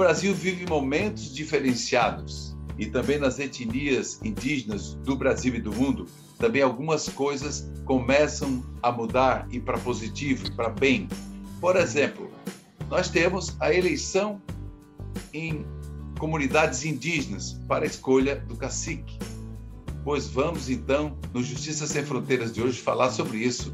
Brasil 0.00 0.34
vive 0.34 0.64
momentos 0.66 1.30
diferenciados 1.30 2.56
e 2.78 2.86
também 2.86 3.18
nas 3.18 3.38
etnias 3.38 4.18
indígenas 4.24 4.94
do 4.94 5.14
Brasil 5.14 5.54
e 5.54 5.60
do 5.60 5.70
mundo, 5.70 6.06
também 6.38 6.62
algumas 6.62 7.06
coisas 7.10 7.70
começam 7.84 8.64
a 8.82 8.90
mudar 8.90 9.46
e 9.50 9.60
para 9.60 9.76
positivo, 9.76 10.56
para 10.56 10.70
bem. 10.70 11.06
Por 11.60 11.76
exemplo, 11.76 12.30
nós 12.88 13.10
temos 13.10 13.54
a 13.60 13.74
eleição 13.74 14.40
em 15.34 15.66
comunidades 16.18 16.82
indígenas 16.86 17.60
para 17.68 17.84
a 17.84 17.86
escolha 17.86 18.36
do 18.36 18.56
cacique. 18.56 19.18
Pois 20.02 20.28
vamos 20.28 20.70
então, 20.70 21.18
no 21.34 21.42
Justiça 21.42 21.86
Sem 21.86 22.06
Fronteiras 22.06 22.54
de 22.54 22.62
hoje, 22.62 22.80
falar 22.80 23.10
sobre 23.10 23.36
isso. 23.36 23.70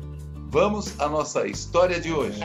Vamos 0.48 0.98
à 0.98 1.08
nossa 1.08 1.46
história 1.46 2.00
de 2.00 2.12
hoje. 2.12 2.40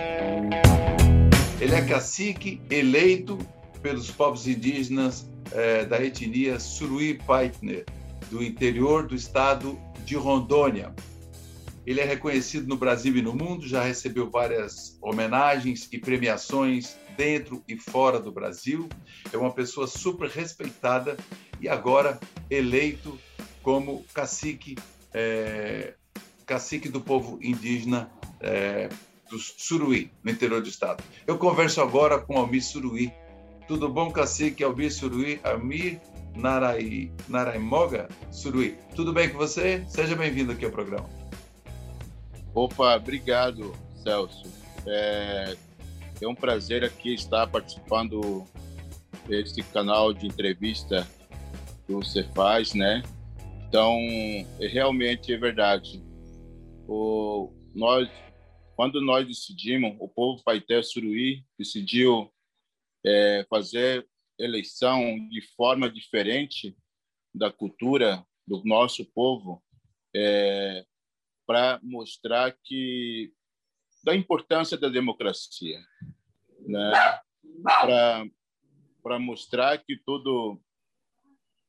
Ele 1.59 1.73
é 1.73 1.81
cacique 1.81 2.61
eleito 2.69 3.39
pelos 3.81 4.11
povos 4.11 4.47
indígenas 4.47 5.29
eh, 5.51 5.85
da 5.85 6.03
etnia 6.03 6.59
Suruí 6.59 7.15
Paitner, 7.15 7.85
do 8.29 8.43
interior 8.43 9.07
do 9.07 9.15
estado 9.15 9.77
de 10.05 10.15
Rondônia. 10.15 10.93
Ele 11.85 11.99
é 11.99 12.05
reconhecido 12.05 12.67
no 12.67 12.77
Brasil 12.77 13.15
e 13.17 13.21
no 13.21 13.33
mundo, 13.33 13.67
já 13.67 13.83
recebeu 13.83 14.29
várias 14.29 14.97
homenagens 15.01 15.89
e 15.91 15.97
premiações 15.97 16.95
dentro 17.17 17.63
e 17.67 17.75
fora 17.75 18.19
do 18.19 18.31
Brasil. 18.31 18.87
É 19.33 19.37
uma 19.37 19.51
pessoa 19.51 19.87
super 19.87 20.29
respeitada 20.29 21.17
e 21.59 21.67
agora 21.67 22.19
eleito 22.49 23.17
como 23.63 24.03
cacique, 24.13 24.77
é, 25.13 25.95
cacique 26.45 26.87
do 26.87 27.01
povo 27.01 27.39
indígena 27.41 28.11
é, 28.39 28.89
do 29.29 29.39
Suruí, 29.39 30.11
no 30.23 30.31
interior 30.31 30.61
do 30.61 30.67
estado. 30.67 31.03
Eu 31.25 31.37
converso 31.37 31.81
agora 31.81 32.19
com 32.19 32.37
Almir 32.37 32.63
Suruí. 32.63 33.11
Tudo 33.71 33.87
bom, 33.87 34.11
cacique 34.11 34.65
Almir 34.65 34.91
Suruí? 34.91 35.39
Almir 35.45 36.01
Narai, 36.35 37.09
Naraimoga 37.29 38.09
Suruí. 38.29 38.75
Tudo 38.97 39.13
bem 39.13 39.29
com 39.29 39.37
você? 39.37 39.85
Seja 39.87 40.13
bem-vindo 40.13 40.51
aqui 40.51 40.65
ao 40.65 40.71
programa. 40.71 41.09
Opa, 42.53 42.97
obrigado, 42.97 43.73
Celso. 44.03 44.43
É, 44.85 45.55
é 46.21 46.27
um 46.27 46.35
prazer 46.35 46.83
aqui 46.83 47.13
estar 47.13 47.47
participando 47.47 48.45
desse 49.25 49.63
canal 49.63 50.13
de 50.13 50.27
entrevista 50.27 51.07
que 51.87 51.93
você 51.93 52.25
faz, 52.35 52.73
né? 52.73 53.01
Então, 53.69 53.97
é, 54.59 54.67
realmente 54.67 55.33
é 55.33 55.37
verdade. 55.37 56.03
O, 56.89 57.53
nós, 57.73 58.09
quando 58.75 58.99
nós 58.99 59.25
decidimos, 59.25 59.95
o 59.97 60.09
povo 60.09 60.43
Paité 60.43 60.83
Suruí 60.83 61.45
decidiu 61.57 62.29
é, 63.05 63.45
fazer 63.49 64.07
eleição 64.37 65.17
de 65.29 65.41
forma 65.55 65.89
diferente 65.89 66.75
da 67.33 67.51
cultura 67.51 68.25
do 68.47 68.63
nosso 68.65 69.05
povo, 69.13 69.63
é, 70.15 70.85
para 71.45 71.79
mostrar 71.83 72.55
que 72.63 73.31
da 74.03 74.15
importância 74.15 74.77
da 74.77 74.89
democracia, 74.89 75.79
né? 76.67 76.91
Para 79.03 79.19
mostrar 79.19 79.77
que 79.77 79.97
tudo 79.97 80.61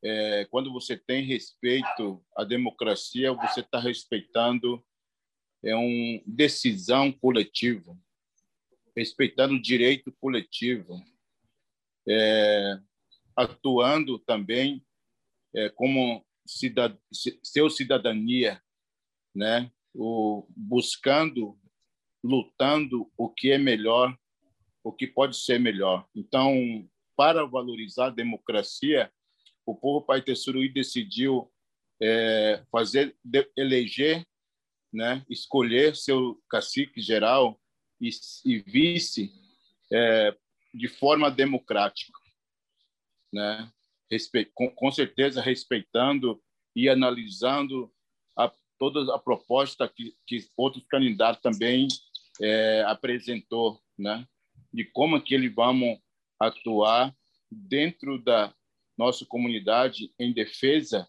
é, 0.02 0.46
quando 0.50 0.72
você 0.72 0.96
tem 0.96 1.24
respeito 1.24 2.24
à 2.36 2.44
democracia, 2.44 3.32
você 3.32 3.60
está 3.60 3.78
respeitando 3.78 4.84
é 5.64 5.76
uma 5.76 6.20
decisão 6.26 7.12
coletiva, 7.12 7.96
respeitando 8.96 9.54
o 9.54 9.62
direito 9.62 10.10
coletivo, 10.20 11.00
é, 12.08 12.78
atuando 13.36 14.18
também 14.18 14.84
é, 15.54 15.68
como 15.70 16.24
cidad 16.46 16.96
seu 17.42 17.70
cidadania, 17.70 18.60
né? 19.34 19.70
O, 19.94 20.46
buscando, 20.56 21.58
lutando 22.24 23.10
o 23.16 23.28
que 23.28 23.50
é 23.50 23.58
melhor, 23.58 24.16
o 24.82 24.92
que 24.92 25.06
pode 25.06 25.36
ser 25.36 25.60
melhor. 25.60 26.06
Então, 26.14 26.88
para 27.16 27.44
valorizar 27.44 28.06
a 28.06 28.10
democracia, 28.10 29.12
o 29.66 29.74
povo 29.74 30.04
Paitesuruí 30.04 30.68
decidiu 30.68 31.50
é, 32.00 32.64
fazer 32.70 33.16
de, 33.22 33.48
eleger, 33.56 34.26
né, 34.92 35.24
escolher 35.28 35.94
seu 35.94 36.42
cacique 36.50 37.00
geral 37.00 37.60
e, 38.00 38.10
e 38.44 38.58
vice 38.58 39.32
é, 39.92 40.36
de 40.72 40.88
forma 40.88 41.30
democrática, 41.30 42.18
né, 43.32 43.70
Respe 44.10 44.44
com, 44.54 44.70
com, 44.70 44.90
certeza 44.90 45.40
respeitando 45.40 46.42
e 46.76 46.88
analisando 46.88 47.90
a, 48.36 48.52
toda 48.78 49.14
a 49.14 49.18
proposta 49.18 49.88
que, 49.88 50.14
que 50.26 50.46
outros 50.56 50.84
candidatos 50.86 51.40
também 51.40 51.88
é, 52.40 52.82
apresentou, 52.86 53.80
né, 53.98 54.26
de 54.72 54.84
como 54.84 55.20
que 55.20 55.34
eles 55.34 55.54
vão 55.54 55.98
atuar 56.38 57.14
dentro 57.50 58.22
da 58.22 58.54
nossa 58.96 59.24
comunidade 59.24 60.12
em 60.18 60.32
defesa 60.32 61.08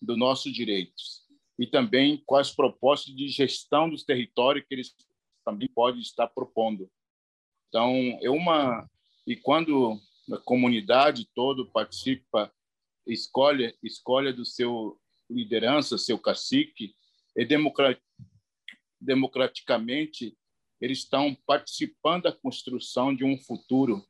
dos 0.00 0.16
nossos 0.16 0.52
direitos 0.52 1.26
e 1.58 1.66
também 1.66 2.22
as 2.32 2.54
propostas 2.54 3.14
de 3.14 3.28
gestão 3.28 3.88
dos 3.88 4.04
territórios 4.04 4.64
que 4.66 4.74
eles 4.74 4.94
também 5.44 5.68
podem 5.68 6.00
estar 6.00 6.26
propondo. 6.28 6.90
Então, 7.68 8.18
é 8.22 8.30
uma 8.30 8.88
e 9.26 9.36
quando 9.36 10.00
a 10.32 10.38
comunidade 10.38 11.28
toda 11.34 11.64
participa, 11.66 12.52
escolhe 13.06 13.76
escolhe 13.82 14.32
do 14.32 14.44
seu 14.44 14.98
liderança, 15.28 15.98
seu 15.98 16.18
cacique, 16.18 16.94
e 17.36 17.46
democraticamente 19.00 20.36
eles 20.80 20.98
estão 20.98 21.34
participando 21.46 22.24
da 22.24 22.32
construção 22.32 23.14
de 23.14 23.24
um 23.24 23.38
futuro 23.38 24.06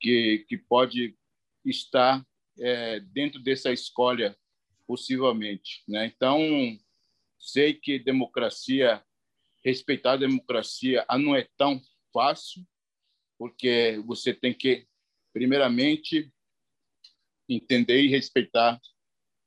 que 0.00 0.44
que 0.48 0.56
pode 0.58 1.16
estar 1.64 2.24
é, 2.58 3.00
dentro 3.00 3.40
dessa 3.40 3.72
escolha, 3.72 4.36
possivelmente. 4.86 5.82
Né? 5.88 6.06
Então, 6.06 6.40
sei 7.38 7.74
que 7.74 7.98
democracia, 7.98 9.02
respeitar 9.64 10.12
a 10.12 10.18
democracia 10.18 11.04
ah, 11.08 11.18
não 11.18 11.34
é 11.34 11.48
tão 11.56 11.80
fácil, 12.12 12.66
porque 13.40 13.98
você 14.04 14.34
tem 14.34 14.52
que, 14.52 14.86
primeiramente, 15.32 16.30
entender 17.48 18.02
e 18.02 18.10
respeitar 18.10 18.78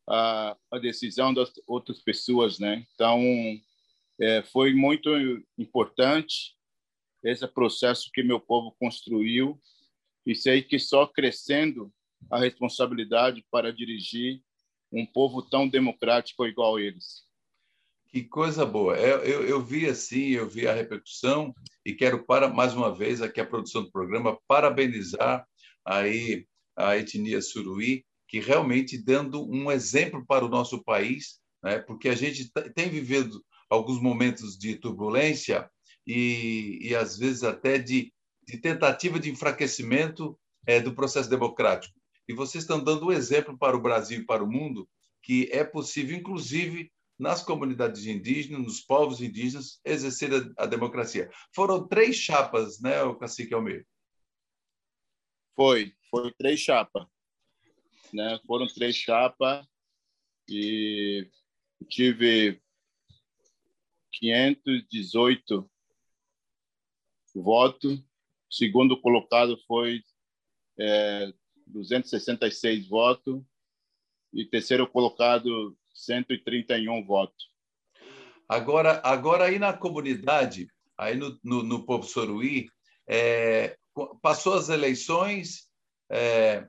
a, 0.09 0.57
a 0.71 0.79
decisão 0.79 1.31
das 1.31 1.51
outras 1.67 2.01
pessoas, 2.01 2.57
né? 2.57 2.87
Então, 2.95 3.21
é, 4.19 4.41
foi 4.41 4.73
muito 4.73 5.11
importante 5.59 6.57
esse 7.23 7.47
processo 7.47 8.09
que 8.11 8.23
meu 8.23 8.39
povo 8.39 8.75
construiu 8.79 9.61
e 10.25 10.33
sei 10.33 10.63
que 10.63 10.79
só 10.79 11.05
crescendo 11.05 11.93
a 12.31 12.39
responsabilidade 12.39 13.45
para 13.51 13.71
dirigir 13.71 14.41
um 14.91 15.05
povo 15.05 15.43
tão 15.43 15.69
democrático 15.69 16.47
igual 16.47 16.79
eles. 16.79 17.27
Que 18.13 18.23
coisa 18.23 18.63
boa. 18.63 18.95
Eu, 18.95 19.23
é, 19.23 19.27
eu, 19.27 19.43
eu, 19.47 19.59
vi 19.59 19.87
assim, 19.87 20.27
eu 20.27 20.47
vi 20.47 20.67
a 20.67 20.73
repercussão 20.73 21.51
e 21.83 21.95
quero 21.95 22.23
para 22.23 22.47
mais 22.47 22.75
uma 22.75 22.93
vez 22.93 23.23
aqui 23.23 23.41
a 23.41 23.45
produção 23.45 23.81
do 23.81 23.91
programa 23.91 24.37
parabenizar 24.47 25.47
aí 25.83 26.45
a 26.77 26.95
etnia 26.95 27.41
suruí 27.41 28.05
que 28.27 28.39
realmente 28.39 29.03
dando 29.03 29.43
um 29.51 29.71
exemplo 29.71 30.23
para 30.27 30.45
o 30.45 30.47
nosso 30.47 30.83
país, 30.83 31.39
né? 31.63 31.79
Porque 31.79 32.07
a 32.07 32.13
gente 32.13 32.51
tem 32.75 32.87
vivido 32.87 33.43
alguns 33.67 33.99
momentos 33.99 34.59
de 34.59 34.75
turbulência 34.75 35.67
e, 36.05 36.77
e 36.83 36.95
às 36.95 37.17
vezes 37.17 37.43
até 37.43 37.79
de, 37.79 38.13
de 38.47 38.59
tentativa 38.59 39.19
de 39.19 39.31
enfraquecimento 39.31 40.37
é, 40.67 40.79
do 40.79 40.93
processo 40.93 41.31
democrático. 41.31 41.99
E 42.27 42.33
vocês 42.35 42.63
estão 42.63 42.79
dando 42.79 43.07
um 43.07 43.11
exemplo 43.11 43.57
para 43.57 43.75
o 43.75 43.81
Brasil 43.81 44.19
e 44.19 44.25
para 44.25 44.43
o 44.43 44.51
mundo 44.51 44.87
que 45.23 45.49
é 45.51 45.63
possível, 45.63 46.15
inclusive 46.15 46.91
nas 47.23 47.41
comunidades 47.41 48.05
indígenas, 48.05 48.61
nos 48.61 48.81
povos 48.81 49.21
indígenas, 49.21 49.79
exercer 49.85 50.29
a, 50.33 50.63
a 50.63 50.65
democracia. 50.65 51.31
Foram 51.55 51.87
três 51.87 52.17
chapas, 52.17 52.81
né, 52.81 53.01
o 53.01 53.15
cacique 53.15 53.53
Almeida? 53.53 53.85
Foi, 55.55 55.95
foi 56.11 56.33
três 56.33 56.59
chapas. 56.59 57.07
Né? 58.13 58.37
Foram 58.45 58.67
três 58.67 58.97
chapas 58.97 59.65
e 60.49 61.25
tive 61.87 62.61
518 64.11 65.71
votos. 67.33 67.99
O 67.99 68.03
segundo 68.53 68.99
colocado 68.99 69.57
foi 69.65 70.03
é, 70.77 71.33
266 71.67 72.89
votos 72.89 73.41
e 74.33 74.43
terceiro 74.43 74.85
colocado 74.89 75.77
131 76.05 77.03
votos. 77.05 77.51
Agora, 78.47 79.01
agora 79.03 79.45
aí 79.45 79.57
na 79.57 79.73
comunidade, 79.73 80.67
aí 80.97 81.15
no, 81.15 81.39
no, 81.43 81.63
no 81.63 81.85
povo 81.85 82.03
Soruí, 82.03 82.67
é, 83.07 83.77
passou 84.21 84.53
as 84.53 84.69
eleições, 84.69 85.69
é, 86.09 86.67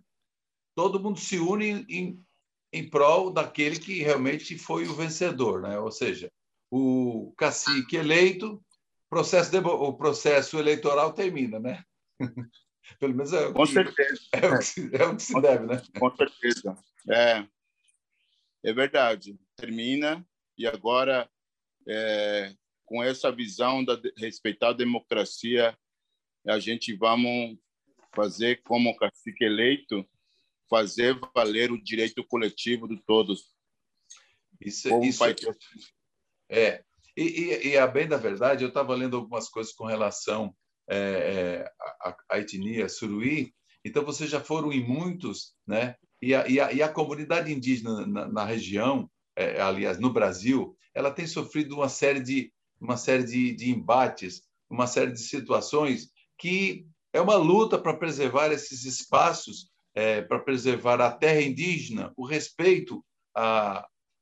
todo 0.75 1.01
mundo 1.01 1.19
se 1.19 1.39
une 1.39 1.85
em, 1.89 2.25
em 2.73 2.89
prol 2.89 3.31
daquele 3.33 3.79
que 3.79 4.03
realmente 4.03 4.59
foi 4.59 4.87
o 4.87 4.95
vencedor, 4.95 5.63
né? 5.63 5.79
Ou 5.79 5.91
seja, 5.91 6.31
o 6.71 7.33
cacique 7.37 7.97
eleito, 7.97 8.63
processo 9.09 9.51
de, 9.51 9.59
o 9.59 9.93
processo 9.93 10.59
eleitoral 10.59 11.13
termina, 11.13 11.59
né? 11.61 11.85
Pelo 12.99 13.15
menos 13.15 13.33
é 13.33 13.47
o, 13.47 13.55
Com 13.55 13.65
que, 13.65 13.73
certeza. 13.73 14.21
É 14.33 14.49
o, 14.49 14.59
que, 14.59 14.97
é 14.97 15.05
o 15.07 15.17
que 15.17 15.23
se 15.23 15.41
deve, 15.41 15.67
né? 15.67 15.83
Com 15.99 16.17
certeza. 16.17 16.77
É, 17.09 17.47
é 18.65 18.73
verdade. 18.73 19.39
Termina 19.57 20.27
e 20.57 20.67
agora, 20.67 21.31
é, 21.87 22.55
com 22.85 23.03
essa 23.03 23.31
visão 23.31 23.85
da 23.85 24.01
respeitar 24.17 24.71
a 24.71 24.73
democracia, 24.75 25.77
a 26.47 26.59
gente 26.59 26.95
vamos 26.95 27.59
fazer 28.15 28.63
como 28.63 28.97
cacique 28.97 29.45
eleito, 29.45 30.07
fazer 30.69 31.19
valer 31.35 31.71
o 31.71 31.83
direito 31.83 32.25
coletivo 32.25 32.89
de 32.89 33.03
todos. 33.05 33.53
Isso, 34.61 34.89
como 34.89 35.05
isso 35.05 35.23
é. 36.49 36.85
E, 37.17 37.23
e, 37.23 37.69
e, 37.69 37.79
a 37.79 37.87
bem 37.87 38.09
da 38.09 38.17
verdade, 38.17 38.65
eu 38.65 38.69
estava 38.69 38.95
lendo 38.95 39.17
algumas 39.17 39.49
coisas 39.49 39.73
com 39.73 39.85
relação 39.85 40.55
é, 40.89 40.97
é, 40.97 41.73
à, 42.01 42.17
à 42.31 42.39
etnia 42.39 42.89
suruí, 42.89 43.55
então 43.85 44.05
vocês 44.05 44.31
já 44.31 44.41
foram 44.41 44.73
em 44.73 44.83
muitos, 44.83 45.55
né? 45.67 45.97
E 46.23 46.35
a, 46.35 46.47
e 46.49 46.61
a, 46.61 46.73
e 46.73 46.83
a 46.83 46.89
comunidade 46.89 47.53
indígena 47.53 48.07
na, 48.07 48.29
na 48.29 48.45
região, 48.45 49.11
é, 49.37 49.61
aliás, 49.61 49.99
no 49.99 50.13
Brasil, 50.13 50.77
ela 50.95 51.11
tem 51.11 51.27
sofrido 51.27 51.75
uma 51.75 51.89
série 51.89 52.21
de 52.21 52.53
uma 52.81 52.97
série 52.97 53.25
de, 53.25 53.55
de 53.55 53.71
embates, 53.71 54.43
uma 54.69 54.87
série 54.87 55.13
de 55.13 55.21
situações 55.21 56.11
que 56.39 56.87
é 57.13 57.21
uma 57.21 57.37
luta 57.37 57.79
para 57.79 57.97
preservar 57.97 58.51
esses 58.53 58.85
espaços, 58.85 59.71
é, 59.95 60.21
para 60.21 60.41
preservar 60.41 61.01
a 61.01 61.11
terra 61.11 61.41
indígena, 61.41 62.13
o 62.17 62.27
respeito 62.27 63.05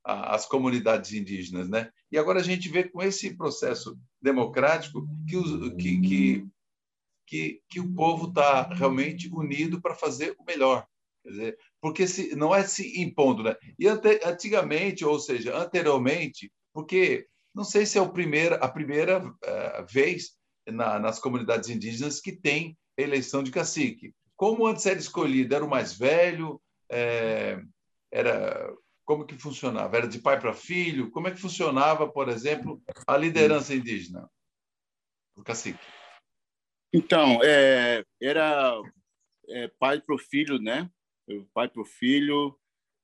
às 0.05 0.47
comunidades 0.47 1.13
indígenas, 1.13 1.69
né? 1.69 1.91
E 2.11 2.19
agora 2.19 2.41
a 2.41 2.43
gente 2.43 2.69
vê 2.69 2.85
com 2.85 3.03
esse 3.03 3.35
processo 3.35 3.99
democrático 4.21 5.07
que, 5.27 5.43
que, 5.77 6.01
que, 6.01 6.47
que, 7.27 7.63
que 7.69 7.81
o 7.81 7.93
povo 7.95 8.29
está 8.29 8.63
realmente 8.75 9.29
unido 9.33 9.81
para 9.81 9.95
fazer 9.95 10.37
o 10.39 10.45
melhor. 10.45 10.87
Quer 11.23 11.31
dizer, 11.31 11.59
porque 11.83 12.07
se, 12.07 12.37
não 12.37 12.55
é 12.55 12.63
se 12.63 13.03
impondo, 13.03 13.43
né? 13.43 13.57
E 13.77 13.89
ante, 13.89 14.21
antigamente, 14.25 15.05
ou 15.05 15.19
seja, 15.19 15.57
anteriormente, 15.57 16.51
porque 16.73 17.27
não 17.53 17.65
sei 17.65 17.85
se 17.85 17.99
é 17.99 18.01
o 18.01 18.13
primeiro, 18.13 18.55
a 18.55 18.69
primeira 18.69 19.19
uh, 19.19 19.87
vez 19.91 20.37
na, 20.65 21.01
nas 21.01 21.19
comunidades 21.19 21.69
indígenas 21.69 22.21
que 22.21 22.31
tem 22.31 22.79
eleição 22.97 23.43
de 23.43 23.51
cacique. 23.51 24.15
Como 24.37 24.65
antes 24.65 24.87
era 24.87 24.99
escolhido, 24.99 25.57
era 25.57 25.65
o 25.65 25.69
mais 25.69 25.93
velho, 25.93 26.63
é, 26.89 27.61
era 28.13 28.73
como 29.05 29.27
que 29.27 29.37
funcionava? 29.37 29.97
Era 29.97 30.07
de 30.07 30.21
pai 30.21 30.39
para 30.39 30.55
filho? 30.55 31.11
Como 31.11 31.27
é 31.27 31.33
que 31.33 31.41
funcionava, 31.41 32.09
por 32.09 32.29
exemplo, 32.29 32.81
a 33.07 33.17
liderança 33.17 33.75
indígena? 33.75 34.31
O 35.37 35.43
cacique. 35.43 35.85
Então, 36.93 37.41
é, 37.43 38.05
era 38.21 38.81
é, 39.49 39.69
pai 39.81 40.01
para 40.01 40.15
o 40.15 40.19
filho, 40.19 40.59
né? 40.61 40.89
Pai 41.53 41.69
para 41.69 41.83
o 41.83 41.85
filho. 41.85 42.59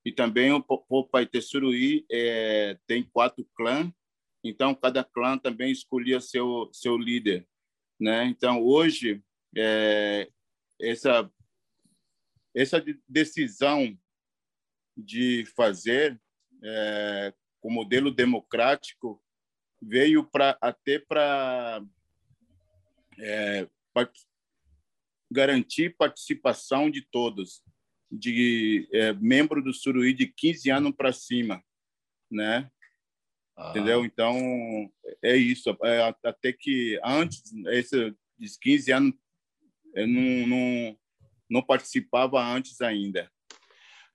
E 0.05 0.13
também 0.13 0.53
o 0.53 0.63
povo 0.63 1.09
Paitesuruí 1.09 2.07
é, 2.11 2.79
tem 2.87 3.03
quatro 3.03 3.45
clãs, 3.55 3.93
então 4.43 4.75
cada 4.75 5.05
clã 5.05 5.37
também 5.37 5.71
escolhia 5.71 6.21
seu, 6.21 6.71
seu 6.73 6.97
líder. 6.97 7.47
Né? 8.01 8.25
Então, 8.27 8.63
hoje, 8.63 9.23
é, 9.57 10.31
essa, 10.81 11.31
essa 12.55 12.83
decisão 13.07 13.99
de 14.97 15.45
fazer 15.57 16.21
é, 16.63 17.35
o 17.63 17.71
modelo 17.71 18.11
democrático 18.11 19.23
veio 19.81 20.25
para 20.25 20.57
até 20.61 20.99
para 20.99 21.85
é, 23.19 23.69
garantir 25.31 25.97
participação 25.97 26.91
de 26.91 27.03
todos, 27.03 27.63
de 28.11 28.89
é, 28.93 29.13
membro 29.15 29.63
do 29.63 29.73
Suruí 29.73 30.15
de 30.15 30.27
15 30.27 30.71
anos 30.71 30.93
para 30.97 31.13
cima, 31.13 31.63
né? 32.31 32.71
Ah. 33.57 33.71
Entendeu? 33.71 34.05
Então, 34.05 34.91
é 35.23 35.37
isso. 35.37 35.77
É, 35.83 36.15
até 36.25 36.53
que 36.53 36.99
antes, 37.05 37.43
esse, 37.67 38.15
de 38.39 38.59
15 38.61 38.93
anos, 38.93 39.15
eu 39.95 40.07
não, 40.07 40.47
não, 40.47 40.99
não 41.51 41.63
participava 41.63 42.41
antes 42.41 42.81
ainda. 42.81 43.31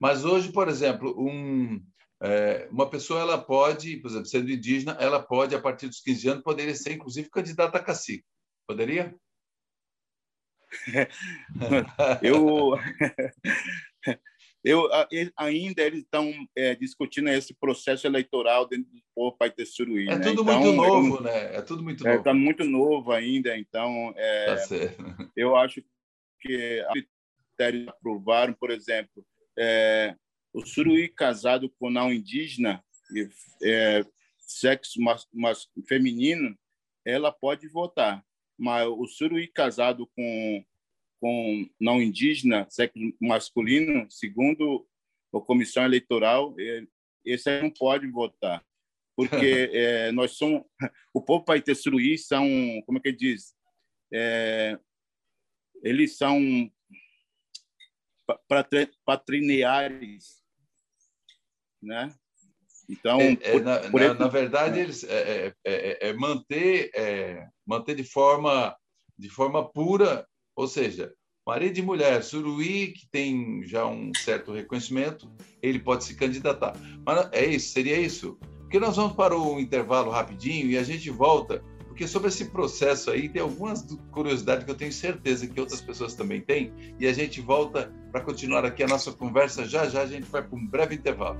Mas 0.00 0.24
hoje, 0.24 0.50
por 0.50 0.68
exemplo, 0.68 1.14
um, 1.18 1.80
é, 2.22 2.68
uma 2.70 2.88
pessoa 2.88 3.20
ela 3.20 3.38
pode, 3.38 3.98
por 3.98 4.10
exemplo, 4.10 4.26
sendo 4.26 4.50
indígena, 4.50 4.96
ela 4.98 5.22
pode, 5.22 5.54
a 5.54 5.60
partir 5.60 5.88
dos 5.88 6.00
15 6.00 6.28
anos, 6.28 6.42
poderia 6.42 6.74
ser, 6.74 6.94
inclusive, 6.94 7.28
candidata 7.30 7.78
a 7.78 7.82
cacique. 7.82 8.24
Poderia? 8.66 9.14
eu 12.22 12.78
eu 14.64 14.88
ainda 15.36 15.82
eles 15.82 16.00
estão 16.00 16.32
é, 16.56 16.74
discutindo 16.74 17.28
esse 17.28 17.54
processo 17.54 18.06
eleitoral 18.06 18.66
dentro 18.66 18.90
do 18.90 19.02
povo 19.14 19.36
Paitesuruí. 19.36 20.08
É 20.08 20.16
né? 20.16 20.24
tudo 20.24 20.42
então, 20.42 20.60
muito 20.60 20.76
novo, 20.76 21.16
eu, 21.16 21.22
né? 21.22 21.56
É 21.56 21.62
tudo 21.62 21.82
muito 21.82 22.06
é, 22.06 22.08
novo. 22.08 22.18
Está 22.18 22.34
muito 22.34 22.64
novo 22.64 23.12
ainda, 23.12 23.56
então 23.56 24.14
é, 24.16 24.56
tá 24.56 24.64
eu 25.36 25.56
acho 25.56 25.82
que 26.40 26.82
critérios 27.54 27.88
aprovaram, 27.88 28.52
por 28.54 28.70
exemplo, 28.70 29.24
é, 29.58 30.14
o 30.52 30.64
suruí 30.64 31.08
casado 31.08 31.68
com 31.78 31.90
não 31.90 32.12
indígena, 32.12 32.82
é, 33.62 34.04
sexo 34.38 35.00
mas, 35.00 35.26
mas, 35.32 35.68
feminino, 35.86 36.56
ela 37.04 37.32
pode 37.32 37.68
votar. 37.68 38.24
Mas 38.58 38.86
o 38.86 39.06
suruí 39.06 39.48
casado 39.48 40.06
com, 40.14 40.64
com 41.20 41.68
não 41.80 42.00
indígena, 42.00 42.66
sexo 42.70 42.98
masculino, 43.20 44.08
segundo 44.10 44.86
a 45.34 45.40
comissão 45.40 45.84
eleitoral, 45.84 46.54
esse 47.24 47.60
não 47.60 47.70
pode 47.70 48.06
votar. 48.06 48.64
Porque 49.16 49.70
é, 49.72 50.12
nós 50.12 50.32
somos... 50.32 50.62
O 51.12 51.20
povo 51.20 51.44
Paitesuruí 51.44 52.16
são, 52.16 52.46
como 52.86 52.98
é 52.98 53.00
que 53.00 53.12
diz? 53.12 53.54
É, 54.12 54.78
eles 55.82 56.16
são 56.16 56.70
patrilineares, 59.04 60.42
né? 61.82 62.14
Então, 62.88 63.20
é, 63.20 63.38
é, 63.42 63.60
na, 63.60 63.78
por 63.78 64.00
na, 64.00 64.14
na, 64.14 64.28
verdade, 64.28 64.80
eles 64.80 65.04
é, 65.04 65.08
é, 65.46 65.54
é, 65.64 66.08
é 66.08 66.12
manter 66.12 66.90
manter 67.66 67.94
de 67.94 68.04
forma 68.04 68.76
de 69.18 69.30
forma 69.30 69.66
pura, 69.70 70.26
ou 70.56 70.66
seja, 70.66 71.12
marido 71.46 71.78
e 71.78 71.82
mulher, 71.82 72.22
Suruí, 72.22 72.92
que 72.92 73.06
tem 73.10 73.62
já 73.64 73.86
um 73.86 74.12
certo 74.16 74.52
reconhecimento, 74.52 75.30
ele 75.62 75.78
pode 75.78 76.04
se 76.04 76.16
candidatar. 76.16 76.74
Mas 77.06 77.28
é 77.32 77.46
isso, 77.46 77.72
seria 77.72 77.98
isso. 77.98 78.36
Porque 78.60 78.80
nós 78.80 78.96
vamos 78.96 79.14
para 79.14 79.36
o 79.36 79.60
intervalo 79.60 80.10
rapidinho 80.10 80.68
e 80.68 80.76
a 80.76 80.82
gente 80.82 81.08
volta 81.10 81.62
porque 81.94 82.08
sobre 82.08 82.26
esse 82.26 82.46
processo 82.46 83.08
aí 83.08 83.28
tem 83.28 83.40
algumas 83.40 83.86
curiosidades 84.10 84.64
que 84.64 84.70
eu 84.72 84.74
tenho 84.74 84.92
certeza 84.92 85.46
que 85.46 85.60
outras 85.60 85.80
pessoas 85.80 86.12
também 86.12 86.40
têm, 86.40 86.72
e 86.98 87.06
a 87.06 87.12
gente 87.12 87.40
volta 87.40 87.92
para 88.10 88.20
continuar 88.20 88.64
aqui 88.64 88.82
a 88.82 88.88
nossa 88.88 89.12
conversa. 89.12 89.64
Já 89.64 89.88
já 89.88 90.02
a 90.02 90.06
gente 90.06 90.24
vai 90.24 90.42
para 90.42 90.58
um 90.58 90.66
breve 90.66 90.96
intervalo. 90.96 91.38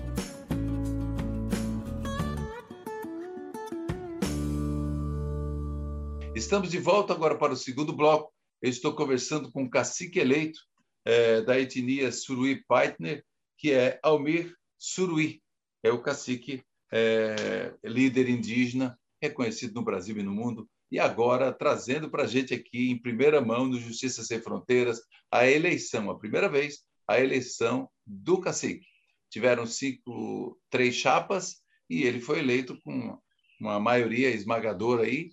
Estamos 6.44 6.70
de 6.70 6.78
volta 6.78 7.14
agora 7.14 7.38
para 7.38 7.54
o 7.54 7.56
segundo 7.56 7.90
bloco. 7.90 8.30
Eu 8.60 8.68
estou 8.68 8.94
conversando 8.94 9.50
com 9.50 9.64
o 9.64 9.70
cacique 9.70 10.18
eleito 10.18 10.60
é, 11.02 11.40
da 11.40 11.58
etnia 11.58 12.12
Suruí 12.12 12.62
Paitner, 12.66 13.24
que 13.56 13.72
é 13.72 13.98
Almir 14.02 14.54
Suruí. 14.78 15.40
É 15.82 15.90
o 15.90 16.02
cacique 16.02 16.62
é, 16.92 17.72
líder 17.82 18.28
indígena 18.28 18.96
reconhecido 19.22 19.74
no 19.74 19.82
Brasil 19.82 20.18
e 20.18 20.22
no 20.22 20.32
mundo, 20.32 20.68
e 20.92 20.98
agora 21.00 21.50
trazendo 21.50 22.10
para 22.10 22.24
a 22.24 22.26
gente 22.26 22.52
aqui, 22.52 22.90
em 22.90 23.00
primeira 23.00 23.40
mão, 23.40 23.66
no 23.66 23.80
Justiça 23.80 24.22
Sem 24.22 24.38
Fronteiras, 24.38 25.00
a 25.30 25.46
eleição, 25.46 26.10
a 26.10 26.18
primeira 26.18 26.48
vez, 26.48 26.84
a 27.08 27.18
eleição 27.18 27.88
do 28.06 28.38
cacique. 28.38 28.86
Tiveram 29.30 29.64
cinco, 29.64 30.60
três 30.68 30.94
chapas, 30.94 31.62
e 31.88 32.02
ele 32.02 32.20
foi 32.20 32.40
eleito 32.40 32.78
com 32.82 33.18
uma 33.58 33.80
maioria 33.80 34.28
esmagadora 34.28 35.04
aí, 35.04 35.30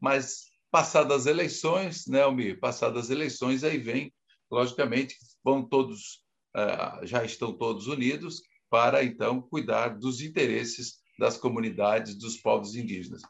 mas 0.00 0.51
passadas 0.72 1.20
as 1.22 1.26
eleições, 1.26 2.06
né, 2.06 2.22
Almir? 2.22 2.58
Passadas 2.58 3.04
as 3.04 3.10
eleições, 3.10 3.62
aí 3.62 3.78
vem, 3.78 4.12
logicamente, 4.50 5.16
vão 5.44 5.62
todos, 5.62 6.24
uh, 6.56 7.06
já 7.06 7.22
estão 7.24 7.52
todos 7.52 7.86
unidos 7.86 8.42
para, 8.70 9.04
então, 9.04 9.42
cuidar 9.42 9.90
dos 9.90 10.22
interesses 10.22 10.94
das 11.18 11.36
comunidades 11.36 12.16
dos 12.16 12.38
povos 12.38 12.74
indígenas. 12.74 13.20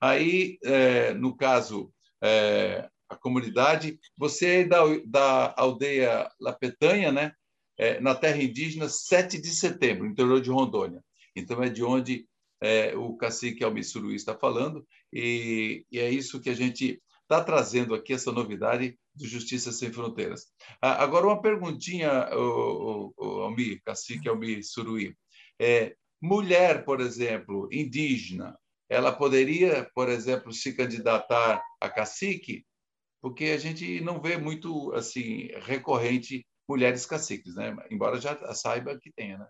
Aí, 0.00 0.58
é, 0.64 1.12
no 1.12 1.36
caso, 1.36 1.92
é, 2.22 2.88
a 3.12 3.16
comunidade. 3.16 3.98
Você 4.16 4.60
é 4.60 4.64
da, 4.64 5.54
aldeia 5.56 6.30
La 6.40 6.52
Petanha, 6.52 7.12
né? 7.12 7.32
Na 8.00 8.14
terra 8.14 8.40
indígena, 8.40 8.88
7 8.88 9.40
de 9.40 9.48
setembro, 9.48 10.06
interior 10.06 10.40
de 10.40 10.50
Rondônia. 10.50 11.02
Então, 11.34 11.62
é 11.62 11.68
de 11.68 11.82
onde 11.82 12.26
é, 12.62 12.96
o 12.96 13.16
cacique 13.16 13.64
Almir 13.64 13.84
Suruí 13.84 14.14
está 14.14 14.36
falando, 14.36 14.86
e, 15.12 15.84
e, 15.90 15.98
é 15.98 16.08
isso 16.08 16.40
que 16.40 16.48
a 16.48 16.54
gente 16.54 17.02
está 17.22 17.42
trazendo 17.42 17.92
aqui, 17.92 18.12
essa 18.12 18.30
novidade 18.30 18.96
do 19.14 19.26
Justiça 19.26 19.72
Sem 19.72 19.92
Fronteiras. 19.92 20.46
Ah, 20.80 21.02
agora, 21.02 21.26
uma 21.26 21.42
perguntinha, 21.42 22.28
o, 22.32 23.12
o, 23.18 23.24
o 23.24 23.24
Almir, 23.42 23.82
cacique 23.84 24.28
Almir 24.28 24.62
Suruí. 24.62 25.14
É, 25.60 25.96
mulher, 26.20 26.84
por 26.84 27.00
exemplo, 27.00 27.68
indígena, 27.72 28.56
ela 28.88 29.10
poderia, 29.10 29.90
por 29.94 30.08
exemplo, 30.08 30.52
se 30.52 30.72
candidatar 30.72 31.60
a 31.80 31.88
cacique? 31.88 32.64
Porque 33.20 33.46
a 33.46 33.58
gente 33.58 34.00
não 34.00 34.20
vê 34.20 34.36
muito 34.36 34.92
assim 34.92 35.48
recorrente 35.62 36.46
mulheres 36.68 37.06
caciques, 37.06 37.54
né? 37.56 37.74
Embora 37.90 38.20
já 38.20 38.36
saiba 38.54 38.98
que 38.98 39.10
tenha, 39.12 39.38
né? 39.38 39.46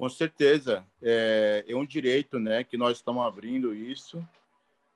Com 0.00 0.08
certeza, 0.08 0.82
é, 1.02 1.62
é 1.68 1.76
um 1.76 1.84
direito, 1.84 2.38
né, 2.38 2.64
que 2.64 2.78
nós 2.78 2.96
estamos 2.96 3.22
abrindo 3.22 3.74
isso. 3.74 4.26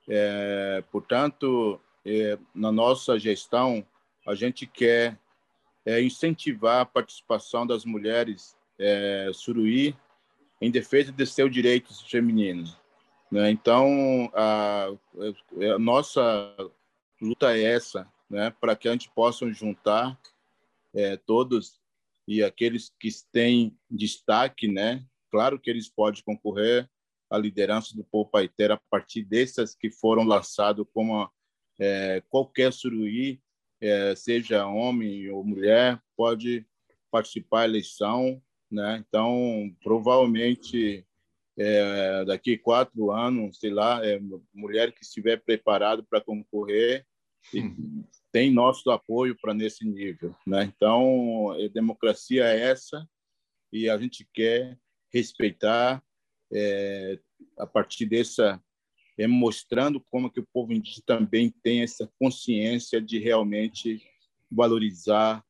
É, 0.09 0.83
portanto, 0.91 1.79
é, 2.07 2.39
na 2.55 2.73
nossa 2.73 3.19
gestão, 3.19 3.87
a 4.27 4.35
gente 4.35 4.67
quer 4.67 5.19
é, 5.85 6.01
incentivar 6.01 6.81
a 6.81 6.87
participação 6.87 7.67
das 7.67 7.85
mulheres 7.85 8.57
é, 8.79 9.31
suruí 9.35 9.95
em 10.59 10.71
defesa 10.71 11.13
de 11.13 11.27
seus 11.27 11.53
direitos 11.53 12.01
femininos. 12.01 12.75
Né? 13.31 13.51
Então, 13.51 14.31
a, 14.33 14.87
a, 14.87 15.79
nossa 15.79 16.57
luta 17.21 17.55
é 17.55 17.63
essa, 17.63 18.11
né? 18.31 18.55
para 18.59 18.75
que 18.75 18.89
a 18.89 18.93
gente 18.93 19.11
possa 19.11 19.53
juntar 19.53 20.19
é, 20.95 21.19
todos 21.19 21.79
e 22.27 22.43
aqueles 22.43 22.93
que 22.99 23.09
têm 23.33 23.77
destaque, 23.91 24.67
né? 24.69 25.05
Claro 25.31 25.59
que 25.59 25.71
eles 25.71 25.89
podem 25.89 26.23
concorrer 26.23 26.89
à 27.31 27.37
liderança 27.37 27.97
do 27.97 28.05
povo 28.05 28.31
paiteiro 28.31 28.75
a 28.75 28.81
partir 28.91 29.25
dessas 29.25 29.75
que 29.75 29.91
foram 29.91 30.25
lançados 30.25 30.87
como 30.93 31.29
é, 31.79 32.23
qualquer 32.29 32.73
suruí, 32.73 33.41
é, 33.81 34.15
seja 34.15 34.67
homem 34.67 35.29
ou 35.31 35.45
mulher, 35.45 36.01
pode 36.17 36.67
participar 37.11 37.61
da 37.61 37.65
eleição, 37.67 38.43
né? 38.71 39.05
Então, 39.07 39.75
provavelmente 39.83 41.07
é, 41.59 42.25
daqui 42.25 42.57
quatro 42.57 43.11
anos, 43.11 43.59
sei 43.59 43.71
lá, 43.71 44.05
é, 44.05 44.21
mulher 44.53 44.93
que 44.93 45.03
estiver 45.03 45.37
preparado 45.43 46.05
para 46.05 46.21
concorrer 46.21 47.07
hum 47.55 48.05
tem 48.35 48.51
nosso 48.51 48.91
apoio 48.91 49.37
para 49.41 49.55
nesse 49.55 49.87
nível, 49.87 50.35
né? 50.45 50.65
Então, 50.65 51.53
a 51.53 51.69
democracia 51.69 52.45
é 52.45 52.63
essa 52.63 53.09
e 53.73 53.89
a 53.89 53.97
gente 53.97 54.29
quer 54.35 54.77
respeitar 55.13 56.03
é, 56.53 57.21
a 57.57 57.65
partir 57.65 58.07
dessa 58.07 58.61
é, 59.17 59.29
mostrando 59.29 60.01
como 60.11 60.29
que 60.29 60.41
o 60.41 60.49
povo 60.53 60.73
indígena 60.73 61.05
também 61.07 61.55
tem 61.63 61.83
essa 61.83 62.11
consciência 62.19 63.01
de 63.01 63.21
realmente 63.21 64.03
valorizar 64.51 65.45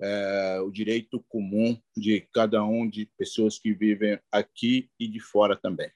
é, 0.00 0.60
o 0.64 0.70
direito 0.70 1.22
comum 1.28 1.78
de 1.94 2.22
cada 2.32 2.64
um 2.64 2.88
de 2.88 3.04
pessoas 3.18 3.58
que 3.58 3.74
vivem 3.74 4.18
aqui 4.32 4.88
e 4.98 5.06
de 5.06 5.20
fora 5.20 5.54
também. 5.54 5.90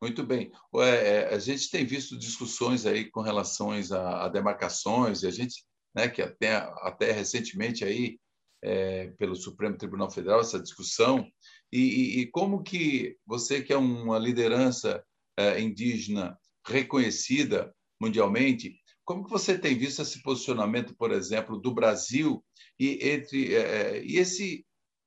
Muito 0.00 0.22
bem. 0.24 0.52
É, 0.74 1.34
a 1.34 1.38
gente 1.38 1.70
tem 1.70 1.84
visto 1.84 2.18
discussões 2.18 2.84
aí 2.84 3.10
com 3.10 3.22
relação 3.22 3.70
a, 3.70 4.24
a 4.24 4.28
demarcações, 4.28 5.22
e 5.22 5.26
a 5.26 5.30
gente, 5.30 5.64
né, 5.94 6.08
que 6.08 6.20
até, 6.20 6.56
até 6.82 7.12
recentemente 7.12 7.84
aí, 7.84 8.18
é, 8.62 9.08
pelo 9.18 9.34
Supremo 9.34 9.76
Tribunal 9.76 10.10
Federal, 10.10 10.40
essa 10.40 10.60
discussão, 10.60 11.26
e, 11.72 12.20
e, 12.20 12.26
como 12.30 12.62
que 12.62 13.16
você, 13.26 13.62
que 13.62 13.72
é 13.72 13.76
uma 13.76 14.18
liderança 14.18 15.02
é, 15.36 15.60
indígena 15.60 16.38
reconhecida 16.66 17.74
mundialmente, 18.00 18.78
como 19.04 19.24
que 19.24 19.30
você 19.30 19.58
tem 19.58 19.76
visto 19.78 20.02
esse 20.02 20.22
posicionamento, 20.22 20.94
por 20.96 21.12
exemplo, 21.12 21.58
do 21.58 21.72
Brasil 21.72 22.44
e 22.78 23.08
entre 23.08 23.54
é, 23.54 23.60
é 23.60 24.04
e 24.04 24.16
esse 24.18 24.65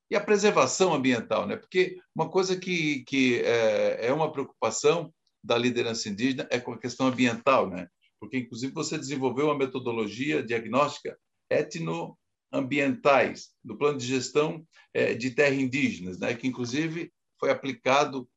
e 0.10 0.16
a 0.16 0.22
preservação 0.22 0.94
ambiental, 0.94 1.46
né? 1.46 1.56
Porque 1.56 1.98
uma 2.16 2.30
coisa 2.30 2.58
que, 2.58 3.04
que 3.04 3.42
é, 3.42 4.08
é 4.08 4.13
uma 4.13 4.32
preocupação 4.32 5.13
da 5.44 5.58
liderança 5.58 6.10
indígena 6.10 6.48
é 6.50 6.60
com 6.60 6.74
a 6.74 6.78
questão 6.78 7.08
ambiental, 7.08 7.70
né? 7.70 7.88
Porque, 8.20 8.38
inclusive, 8.38 8.74
você 8.74 8.98
desenvolveu 8.98 9.46
uma 9.46 9.58
metodologia 9.58 10.44
diagnóstica 10.44 11.18
etnoambientais 11.50 13.51
no 13.63 13.78
plano 13.78 13.98
de 13.98 14.06
gestão 14.06 14.66
é, 14.94 15.13
de 15.13 15.32
terra 15.32 15.56
indígenas, 15.56 16.20
né? 16.20 16.34
Que, 16.34 16.48
inclusive, 16.48 17.12
foi 17.39 17.51
aplicado 17.51 18.28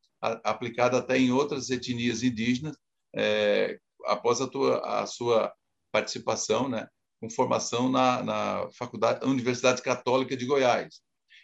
aplicado 0.45 0.97
até 0.97 1.19
em 1.19 1.33
outras 1.33 1.69
etnias 1.69 2.23
indígenas 2.23 2.77
é, 3.13 3.77
após 4.05 4.41
a, 4.41 4.47
tua, 4.47 5.03
a 5.03 5.05
sua 5.05 5.53
participação, 5.91 6.69
né? 6.69 6.87
Com 7.21 7.29
formação 7.29 7.91
na, 7.91 8.23
na 8.23 8.69
faculdade, 8.73 9.27
Universidade 9.27 9.83
Católica 9.83 10.37
de 10.37 10.47
Goiás. 10.47 11.01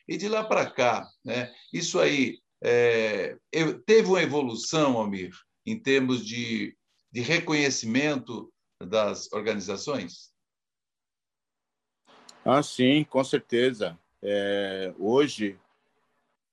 E 0.09 0.17
de 0.17 0.27
lá 0.27 0.43
para 0.43 0.71
cá, 0.71 1.07
né, 1.23 1.53
isso 1.73 2.01
aí 2.01 2.41
é, 2.63 3.37
teve 3.85 4.09
uma 4.09 4.23
evolução, 4.23 4.97
Almir, 4.97 5.33
em 5.67 5.79
termos 5.79 6.25
de, 6.25 6.75
de 7.13 7.21
reconhecimento 7.21 8.53
das 8.83 9.31
organizações? 9.33 10.33
Ah, 12.45 12.63
sim, 12.63 13.05
com 13.05 13.23
certeza. 13.23 13.99
É, 14.23 14.95
hoje, 14.99 15.59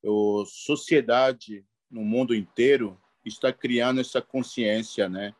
a 0.03 0.45
sociedade 0.45 1.65
no 1.89 2.01
mundo 2.03 2.35
inteiro 2.35 2.99
está 3.23 3.53
criando 3.53 4.01
essa 4.01 4.21
consciência, 4.21 5.07
né, 5.07 5.33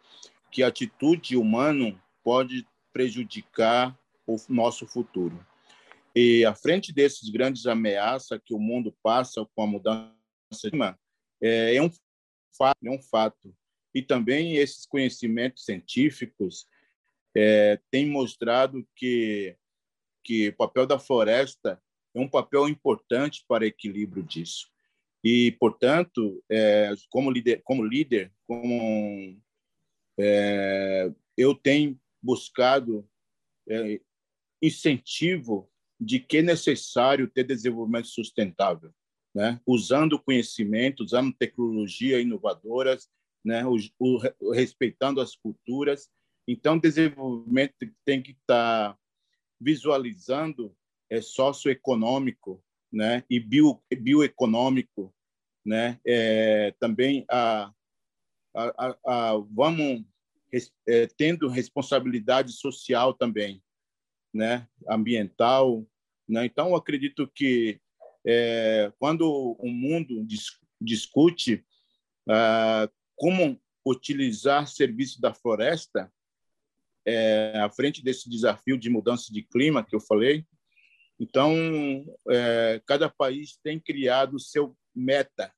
que 0.50 0.64
a 0.64 0.68
atitude 0.68 1.36
humana 1.36 2.02
pode 2.24 2.66
prejudicar 2.94 3.98
o 4.26 4.38
nosso 4.48 4.88
futuro. 4.88 5.46
E 6.16 6.46
à 6.46 6.56
frente 6.56 6.94
desses 6.94 7.30
grandes 7.30 7.66
ameaças 7.66 8.40
que 8.44 8.54
o 8.54 8.60
mundo 8.60 8.96
passa 9.04 9.46
com 9.54 9.64
a 9.64 9.68
mudança 9.68 10.16
clima, 10.70 10.98
é, 11.42 11.76
é 11.76 11.82
um 11.82 11.90
fato, 12.58 12.78
é 12.84 12.90
um 12.90 13.02
fato. 13.02 13.56
E 13.94 14.02
também 14.02 14.56
esses 14.56 14.86
conhecimentos 14.86 15.66
científicos 15.66 16.66
é, 17.36 17.80
têm 17.92 18.08
mostrado 18.10 18.88
que 18.96 19.58
que 20.26 20.50
o 20.50 20.56
papel 20.56 20.88
da 20.88 20.98
floresta 20.98 21.80
é 22.14 22.20
um 22.20 22.28
papel 22.28 22.68
importante 22.68 23.46
para 23.48 23.64
o 23.64 23.68
equilíbrio 23.68 24.24
disso. 24.24 24.68
E, 25.24 25.52
portanto, 25.60 26.44
é, 26.50 26.92
como 27.10 27.30
líder, 27.30 27.62
como 27.64 27.86
líder, 27.86 28.34
como 28.48 29.40
é, 30.20 31.12
eu 31.38 31.54
tenho 31.54 32.00
buscado 32.22 33.08
é, 33.70 34.02
incentivo 34.62 35.70
de 36.00 36.20
que 36.20 36.38
é 36.38 36.42
necessário 36.42 37.30
ter 37.30 37.44
desenvolvimento 37.44 38.08
sustentável, 38.08 38.92
né? 39.34 39.60
usando 39.66 40.22
conhecimento, 40.22 41.04
usando 41.04 41.34
tecnologia 41.34 42.20
inovadoras, 42.20 43.10
né? 43.44 43.64
O, 43.66 43.78
o, 44.00 44.52
respeitando 44.52 45.22
as 45.22 45.36
culturas. 45.36 46.10
Então, 46.48 46.80
desenvolvimento 46.80 47.74
tem 48.04 48.22
que 48.22 48.32
estar 48.32 48.94
tá 48.94 49.00
visualizando 49.62 50.76
é 51.10 51.22
socioeconômico, 51.22 52.64
né? 52.92 53.24
E 53.30 53.40
bio, 53.40 53.80
bioeconômico, 53.96 55.14
né? 55.64 56.00
É, 56.06 56.74
também 56.80 57.24
a, 57.30 57.72
a, 58.56 58.88
a, 58.88 58.98
a 59.06 59.38
vamos 59.52 60.04
é, 60.88 61.08
tendo 61.18 61.48
responsabilidade 61.48 62.54
social 62.54 63.14
também, 63.14 63.62
né, 64.36 64.68
ambiental. 64.90 65.88
Né? 66.28 66.46
Então, 66.46 66.76
acredito 66.76 67.26
que 67.34 67.80
é, 68.28 68.92
quando 69.00 69.56
o 69.58 69.70
mundo 69.70 70.26
dis 70.26 70.60
discute 70.82 71.66
ah, 72.30 72.90
como 73.16 73.58
utilizar 73.88 74.68
serviço 74.68 75.22
da 75.22 75.34
floresta 75.34 76.12
é, 77.08 77.58
à 77.60 77.70
frente 77.70 78.04
desse 78.04 78.30
desafio 78.30 78.78
de 78.78 78.90
mudança 78.90 79.32
de 79.32 79.42
clima 79.42 79.86
que 79.86 79.96
eu 79.96 80.02
falei, 80.02 80.46
então 81.18 81.56
é, 82.30 82.82
cada 82.86 83.10
país 83.10 83.58
tem 83.64 83.80
criado 83.80 84.38
seu 84.38 84.76
meta 84.94 85.54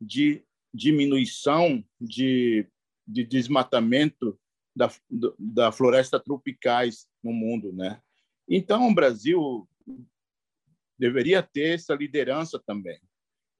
de 0.00 0.44
diminuição 0.74 1.84
de, 2.00 2.66
de 3.06 3.24
desmatamento 3.24 4.38
da, 4.74 4.90
da 5.38 5.72
floresta 5.72 6.18
tropicais 6.20 7.08
no 7.22 7.32
mundo, 7.32 7.72
né? 7.72 8.00
Então, 8.48 8.88
o 8.88 8.94
Brasil 8.94 9.68
deveria 10.98 11.42
ter 11.42 11.74
essa 11.74 11.94
liderança 11.94 12.58
também, 12.58 13.00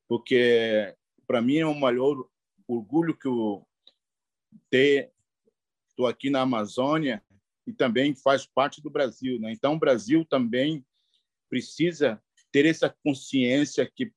porque 0.08 0.94
para 1.26 1.40
mim 1.40 1.58
é 1.58 1.66
o 1.66 1.78
maior 1.78 2.26
orgulho 2.66 3.16
que 3.16 3.28
eu 3.28 3.66
ter 4.68 5.12
estou 5.88 6.06
aqui 6.06 6.30
na 6.30 6.40
Amazônia 6.40 7.22
e 7.66 7.72
também 7.72 8.14
faz 8.14 8.46
parte 8.46 8.82
do 8.82 8.90
Brasil. 8.90 9.38
Né? 9.38 9.52
Então, 9.52 9.74
o 9.74 9.78
Brasil 9.78 10.24
também 10.24 10.84
precisa 11.48 12.22
ter 12.50 12.66
essa 12.66 12.88
consciência 13.04 13.88
que 13.88 14.12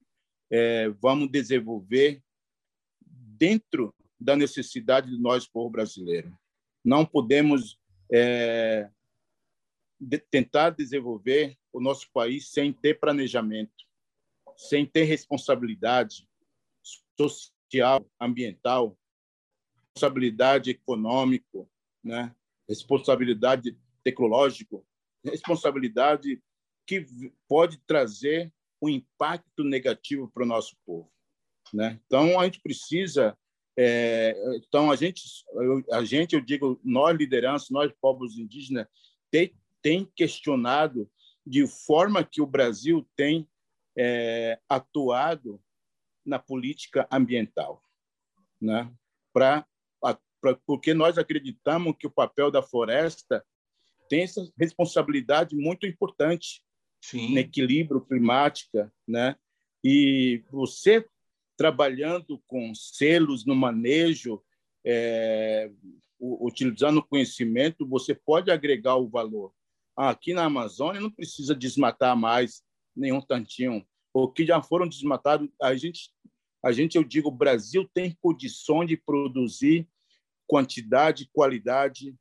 é, 0.51 0.89
vamos 0.89 1.29
desenvolver 1.29 2.21
dentro 3.01 3.93
da 4.19 4.35
necessidade 4.35 5.09
de 5.09 5.19
nós, 5.19 5.47
povo 5.47 5.69
brasileiro. 5.69 6.35
Não 6.83 7.05
podemos 7.05 7.79
é, 8.11 8.89
de, 9.99 10.19
tentar 10.19 10.71
desenvolver 10.71 11.57
o 11.71 11.79
nosso 11.79 12.09
país 12.11 12.49
sem 12.49 12.71
ter 12.71 12.99
planejamento, 12.99 13.73
sem 14.57 14.85
ter 14.85 15.03
responsabilidade 15.03 16.27
social, 17.17 18.05
ambiental, 18.19 18.97
responsabilidade 19.95 20.71
econômica, 20.71 21.67
né? 22.03 22.35
responsabilidade 22.67 23.77
tecnológica, 24.03 24.81
responsabilidade 25.23 26.41
que 26.85 27.05
pode 27.47 27.77
trazer 27.87 28.51
um 28.81 28.89
impacto 28.89 29.63
negativo 29.63 30.29
para 30.29 30.43
o 30.43 30.47
nosso 30.47 30.75
povo. 30.85 31.11
Né? 31.73 31.99
Então, 32.05 32.39
a 32.39 32.45
gente 32.45 32.61
precisa. 32.61 33.37
É, 33.77 34.35
então, 34.55 34.91
a 34.91 34.95
gente, 34.95 35.23
a 35.91 36.03
gente, 36.03 36.35
eu 36.35 36.41
digo, 36.41 36.79
nós, 36.83 37.17
liderança, 37.17 37.67
nós, 37.71 37.91
povos 37.99 38.37
indígenas, 38.37 38.87
tem, 39.31 39.53
tem 39.81 40.05
questionado 40.15 41.09
de 41.45 41.67
forma 41.67 42.23
que 42.23 42.41
o 42.41 42.47
Brasil 42.47 43.07
tem 43.15 43.47
é, 43.97 44.59
atuado 44.69 45.61
na 46.25 46.39
política 46.39 47.07
ambiental, 47.11 47.83
né? 48.61 48.91
Pra, 49.33 49.65
pra, 50.39 50.55
porque 50.65 50.93
nós 50.93 51.17
acreditamos 51.17 51.95
que 51.97 52.07
o 52.07 52.11
papel 52.11 52.49
da 52.49 52.61
floresta 52.61 53.45
tem 54.07 54.23
essa 54.23 54.47
responsabilidade 54.57 55.55
muito 55.55 55.85
importante 55.87 56.63
Sim. 57.01 57.33
no 57.33 57.39
equilíbrio 57.39 58.01
climático, 58.01 58.91
né? 59.07 59.35
E 59.83 60.43
você 60.49 61.05
trabalhando 61.57 62.41
com 62.47 62.73
selos 62.73 63.45
no 63.45 63.55
manejo, 63.55 64.41
é, 64.85 65.71
utilizando 66.19 66.97
o 66.97 67.03
conhecimento, 67.03 67.87
você 67.87 68.13
pode 68.13 68.51
agregar 68.51 68.95
o 68.95 69.09
valor. 69.09 69.53
Ah, 69.95 70.09
aqui 70.09 70.33
na 70.33 70.45
Amazônia 70.45 71.01
não 71.01 71.11
precisa 71.11 71.53
desmatar 71.53 72.15
mais 72.17 72.63
nenhum 72.95 73.21
tantinho. 73.21 73.85
O 74.13 74.27
que 74.31 74.45
já 74.45 74.61
foram 74.61 74.87
desmatados, 74.87 75.49
a 75.61 75.75
gente, 75.75 76.11
a 76.63 76.71
gente, 76.71 76.95
eu 76.95 77.03
digo, 77.03 77.29
o 77.29 77.35
Brasil 77.35 77.89
tem 77.93 78.17
condição 78.21 78.85
de 78.85 78.97
produzir 78.97 79.87
quantidade 80.47 81.23
e 81.23 81.29
qualidade 81.31 82.15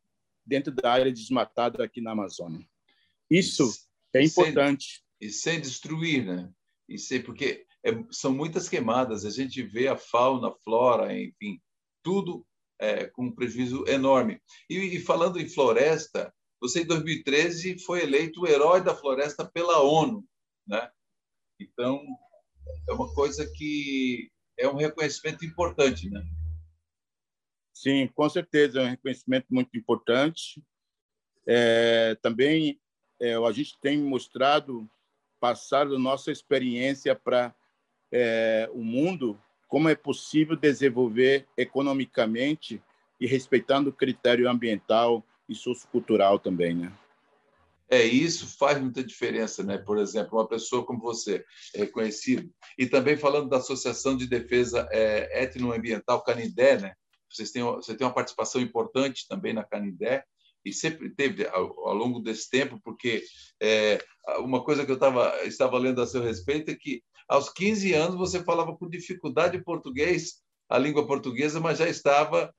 dentro 0.45 0.73
da 0.73 0.91
área 0.91 1.13
desmatada 1.13 1.85
aqui 1.85 2.01
na 2.01 2.13
Amazônia. 2.13 2.67
Isso 3.31 3.71
é 4.13 4.23
importante. 4.23 5.03
E 5.21 5.31
sem, 5.31 5.53
e 5.53 5.55
sem 5.55 5.61
destruir, 5.61 6.25
né? 6.25 6.53
E 6.89 6.99
sem, 6.99 7.23
porque 7.23 7.67
é, 7.85 7.91
são 8.11 8.33
muitas 8.33 8.69
queimadas, 8.69 9.25
a 9.25 9.31
gente 9.31 9.63
vê 9.63 9.89
a 9.89 9.97
fauna, 9.97 10.49
a 10.49 10.55
flora, 10.63 11.17
enfim, 11.17 11.61
tudo 12.03 12.47
é, 12.81 13.07
com 13.07 13.27
um 13.27 13.35
prejuízo 13.35 13.85
enorme. 13.87 14.41
E, 14.69 14.77
e, 14.77 15.01
falando 15.01 15.41
em 15.41 15.49
floresta, 15.49 16.33
você 16.61 16.83
em 16.83 16.87
2013 16.87 17.79
foi 17.81 18.03
eleito 18.03 18.43
o 18.43 18.47
herói 18.47 18.83
da 18.83 18.95
floresta 18.95 19.45
pela 19.45 19.83
ONU, 19.83 20.25
né? 20.67 20.91
Então 21.61 22.05
é 22.89 22.93
uma 22.93 23.13
coisa 23.15 23.49
que 23.57 24.31
é 24.59 24.69
um 24.69 24.77
reconhecimento 24.77 25.45
importante, 25.45 26.09
né? 26.09 26.23
Sim, 27.75 28.07
com 28.09 28.29
certeza 28.29 28.81
é 28.81 28.85
um 28.85 28.91
reconhecimento 28.91 29.47
muito 29.51 29.77
importante. 29.77 30.63
É, 31.47 32.15
também 32.23 32.81
é, 33.21 33.35
a 33.35 33.53
gente 33.53 33.79
tem 33.81 34.01
mostrado, 34.01 34.89
passado 35.41 35.99
nossa 35.99 36.31
experiência 36.31 37.17
para 37.17 37.55
é, 38.13 38.69
o 38.73 38.83
mundo, 38.83 39.39
como 39.69 39.89
é 39.89 39.95
possível 39.95 40.57
desenvolver 40.57 41.47
economicamente 41.57 42.83
e 43.19 43.27
respeitando 43.27 43.91
o 43.91 43.93
critério 43.93 44.49
ambiental 44.49 45.25
e 45.49 45.55
sociocultural 45.55 46.39
também, 46.39 46.75
né? 46.75 46.93
É, 47.89 48.03
isso 48.05 48.57
faz 48.57 48.81
muita 48.81 49.05
diferença, 49.05 49.63
né? 49.63 49.77
Por 49.77 49.99
exemplo, 49.99 50.39
uma 50.39 50.49
pessoa 50.49 50.85
como 50.85 51.01
você, 51.01 51.45
é 51.75 51.81
reconhecido. 51.81 52.51
E 52.79 52.87
também 52.87 53.19
falando 53.19 53.51
da 53.51 53.59
Associação 53.59 54.17
de 54.17 54.27
Defesa 54.27 54.89
é, 54.91 55.43
Etnoambiental 55.43 56.25
Canindé, 56.25 56.81
né? 56.81 56.95
Vocês 57.29 57.51
têm, 57.51 57.63
você 57.63 57.95
tem 57.95 58.07
uma 58.07 58.15
participação 58.15 58.61
importante 58.61 59.27
também 59.29 59.53
na 59.53 59.63
Canindé, 59.63 60.25
e 60.65 60.73
sempre 60.73 61.11
teve 61.11 61.47
ao, 61.49 61.89
ao 61.89 61.95
longo 61.95 62.21
desse 62.21 62.49
tempo, 62.49 62.81
porque 62.83 63.23
é, 63.61 63.99
uma 64.39 64.65
coisa 64.65 64.87
que 64.87 64.93
eu 64.93 64.99
tava, 64.99 65.45
estava 65.45 65.79
lendo 65.79 66.01
a 66.01 66.07
seu 66.07 66.23
respeito 66.23 66.71
é 66.71 66.75
que 66.75 67.03
aos 67.33 67.49
15 67.49 67.95
anos 67.95 68.17
você 68.17 68.45
falava 68.45 68.77
com 68.77 68.89
dificuldade 68.89 69.63
português, 69.65 70.43
a 70.69 70.79
língua 70.79 71.07
portuguesa, 71.07 71.61
mas 71.61 71.79
já 71.79 71.89
estava, 71.89 72.55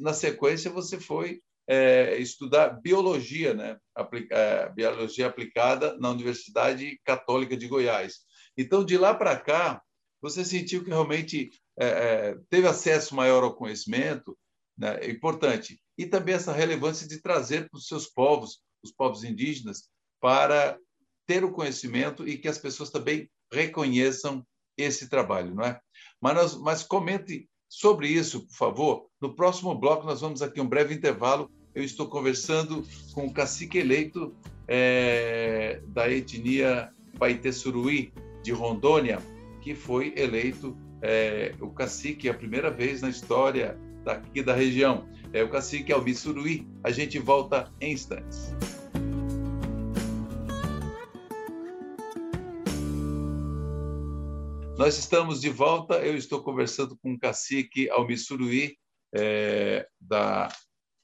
na 0.00 0.12
sequência, 0.12 0.70
você 0.70 1.00
foi 1.00 1.40
é, 1.66 2.16
estudar 2.18 2.80
biologia, 2.80 3.52
né? 3.52 3.76
Aplica, 3.94 4.36
é, 4.36 4.68
biologia 4.70 5.26
aplicada 5.26 5.98
na 5.98 6.10
Universidade 6.10 7.00
Católica 7.04 7.56
de 7.56 7.66
Goiás. 7.66 8.20
Então, 8.56 8.84
de 8.84 8.96
lá 8.96 9.12
para 9.12 9.36
cá, 9.36 9.82
você 10.20 10.44
sentiu 10.44 10.84
que 10.84 10.90
realmente 10.90 11.50
é, 11.76 11.86
é, 11.86 12.38
teve 12.48 12.68
acesso 12.68 13.16
maior 13.16 13.42
ao 13.42 13.56
conhecimento, 13.56 14.38
né? 14.78 14.98
é 15.00 15.10
importante 15.10 15.80
e 15.98 16.06
também 16.06 16.34
essa 16.34 16.52
relevância 16.52 17.08
de 17.08 17.20
trazer 17.20 17.68
para 17.68 17.78
os 17.78 17.86
seus 17.86 18.06
povos, 18.06 18.60
os 18.84 18.92
povos 18.92 19.24
indígenas, 19.24 19.88
para 20.20 20.78
ter 21.26 21.44
o 21.44 21.52
conhecimento 21.52 22.26
e 22.26 22.38
que 22.38 22.48
as 22.48 22.58
pessoas 22.58 22.90
também 22.90 23.28
reconheçam 23.52 24.44
esse 24.76 25.08
trabalho, 25.08 25.54
não 25.54 25.64
é? 25.64 25.78
Mas, 26.20 26.56
mas 26.56 26.82
comente 26.82 27.48
sobre 27.68 28.08
isso, 28.08 28.46
por 28.46 28.54
favor. 28.54 29.06
No 29.20 29.34
próximo 29.34 29.74
bloco, 29.74 30.06
nós 30.06 30.20
vamos 30.20 30.42
aqui 30.42 30.60
um 30.60 30.68
breve 30.68 30.94
intervalo. 30.94 31.50
Eu 31.74 31.82
estou 31.82 32.08
conversando 32.08 32.84
com 33.14 33.26
o 33.26 33.32
cacique 33.32 33.78
eleito 33.78 34.34
é, 34.68 35.80
da 35.86 36.10
etnia 36.10 36.90
Paité 37.18 37.50
Suruí, 37.50 38.12
de 38.42 38.52
Rondônia, 38.52 39.20
que 39.60 39.74
foi 39.74 40.12
eleito 40.16 40.76
é, 41.00 41.54
o 41.60 41.70
cacique 41.70 42.28
a 42.28 42.34
primeira 42.34 42.70
vez 42.70 43.00
na 43.02 43.08
história 43.08 43.78
daqui 44.04 44.42
da 44.42 44.54
região. 44.54 45.08
É 45.32 45.42
o 45.42 45.48
cacique 45.48 45.92
Albi 45.92 46.14
Suruí. 46.14 46.66
A 46.84 46.90
gente 46.90 47.18
volta 47.18 47.72
em 47.80 47.92
instantes. 47.92 48.54
Nós 54.82 54.98
estamos 54.98 55.40
de 55.40 55.48
volta. 55.48 56.04
Eu 56.04 56.16
estou 56.16 56.42
conversando 56.42 56.98
com 56.98 57.12
o 57.12 57.18
cacique 57.18 57.88
Almi 57.88 58.18
Suruí, 58.18 58.76
é, 59.14 59.86
da, 60.00 60.48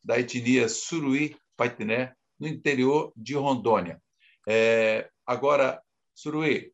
da 0.02 0.18
etnia 0.18 0.68
Suruí 0.68 1.36
Paitiné, 1.56 2.12
no 2.40 2.48
interior 2.48 3.12
de 3.16 3.34
Rondônia. 3.34 4.02
É, 4.48 5.08
agora, 5.24 5.80
Suruí, 6.12 6.72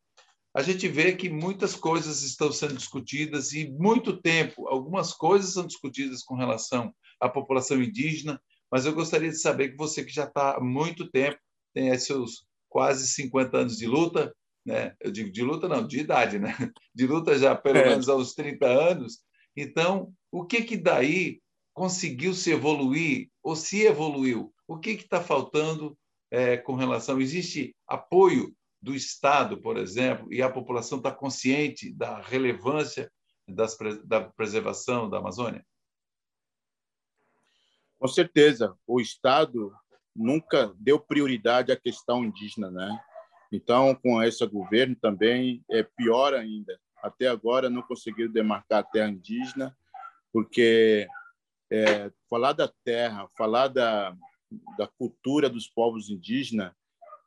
a 0.54 0.62
gente 0.62 0.88
vê 0.88 1.14
que 1.14 1.28
muitas 1.28 1.76
coisas 1.76 2.22
estão 2.22 2.50
sendo 2.50 2.74
discutidas 2.74 3.52
e 3.52 3.70
muito 3.70 4.16
tempo, 4.22 4.66
algumas 4.66 5.12
coisas 5.12 5.52
são 5.52 5.66
discutidas 5.66 6.22
com 6.22 6.36
relação 6.36 6.90
à 7.20 7.28
população 7.28 7.82
indígena, 7.82 8.40
mas 8.72 8.86
eu 8.86 8.94
gostaria 8.94 9.28
de 9.28 9.38
saber 9.38 9.72
que 9.72 9.76
você 9.76 10.02
que 10.02 10.10
já 10.10 10.24
está 10.24 10.56
há 10.56 10.60
muito 10.60 11.10
tempo, 11.10 11.38
tem 11.74 11.94
seus 11.98 12.46
quase 12.66 13.06
50 13.08 13.58
anos 13.58 13.76
de 13.76 13.86
luta, 13.86 14.34
né? 14.64 14.94
Eu 15.00 15.10
digo 15.10 15.30
de 15.30 15.42
luta 15.42 15.68
não, 15.68 15.86
de 15.86 16.00
idade, 16.00 16.38
né? 16.38 16.54
De 16.94 17.06
luta 17.06 17.36
já 17.38 17.54
pelo 17.54 17.78
é. 17.78 17.88
menos 17.88 18.08
aos 18.08 18.34
30 18.34 18.66
anos. 18.66 19.20
Então, 19.56 20.12
o 20.30 20.44
que 20.44 20.62
que 20.62 20.76
daí 20.76 21.40
conseguiu 21.72 22.32
se 22.34 22.52
evoluir 22.52 23.28
ou 23.42 23.54
se 23.54 23.82
evoluiu? 23.82 24.54
O 24.66 24.78
que 24.78 24.96
que 24.96 25.04
está 25.04 25.20
faltando 25.20 25.98
é, 26.30 26.56
com 26.56 26.74
relação? 26.74 27.20
Existe 27.20 27.74
apoio 27.86 28.54
do 28.80 28.94
Estado, 28.94 29.60
por 29.60 29.76
exemplo, 29.76 30.32
e 30.32 30.42
a 30.42 30.50
população 30.50 30.98
está 30.98 31.10
consciente 31.10 31.92
da 31.92 32.20
relevância 32.20 33.10
das, 33.48 33.76
da 34.04 34.20
preservação 34.20 35.08
da 35.08 35.18
Amazônia? 35.18 35.64
Com 37.98 38.08
certeza, 38.08 38.76
o 38.86 39.00
Estado 39.00 39.72
nunca 40.14 40.72
deu 40.76 41.00
prioridade 41.00 41.72
à 41.72 41.76
questão 41.76 42.24
indígena, 42.24 42.70
né? 42.70 43.04
Então, 43.54 43.94
com 43.94 44.20
esse 44.20 44.44
governo 44.48 44.96
também 44.96 45.64
é 45.70 45.84
pior 45.84 46.34
ainda. 46.34 46.76
Até 47.00 47.28
agora 47.28 47.70
não 47.70 47.82
conseguiram 47.82 48.32
demarcar 48.32 48.80
a 48.80 48.82
terra 48.82 49.08
indígena, 49.08 49.76
porque 50.32 51.06
é, 51.70 52.10
falar 52.28 52.52
da 52.52 52.66
terra, 52.84 53.28
falar 53.38 53.68
da, 53.68 54.16
da 54.76 54.88
cultura 54.98 55.48
dos 55.48 55.68
povos 55.68 56.10
indígenas 56.10 56.72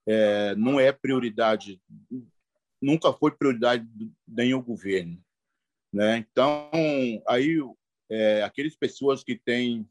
é, 0.06 0.54
não 0.56 0.78
é 0.78 0.92
prioridade, 0.92 1.82
nunca 2.82 3.14
foi 3.14 3.32
prioridade 3.32 3.86
de 3.86 4.12
nenhum 4.28 4.62
governo. 4.62 5.24
Né? 5.94 6.18
Então, 6.18 6.70
aí, 7.26 7.58
é, 8.10 8.44
aquelas 8.44 8.76
pessoas 8.76 9.24
que 9.24 9.38
têm 9.38 9.90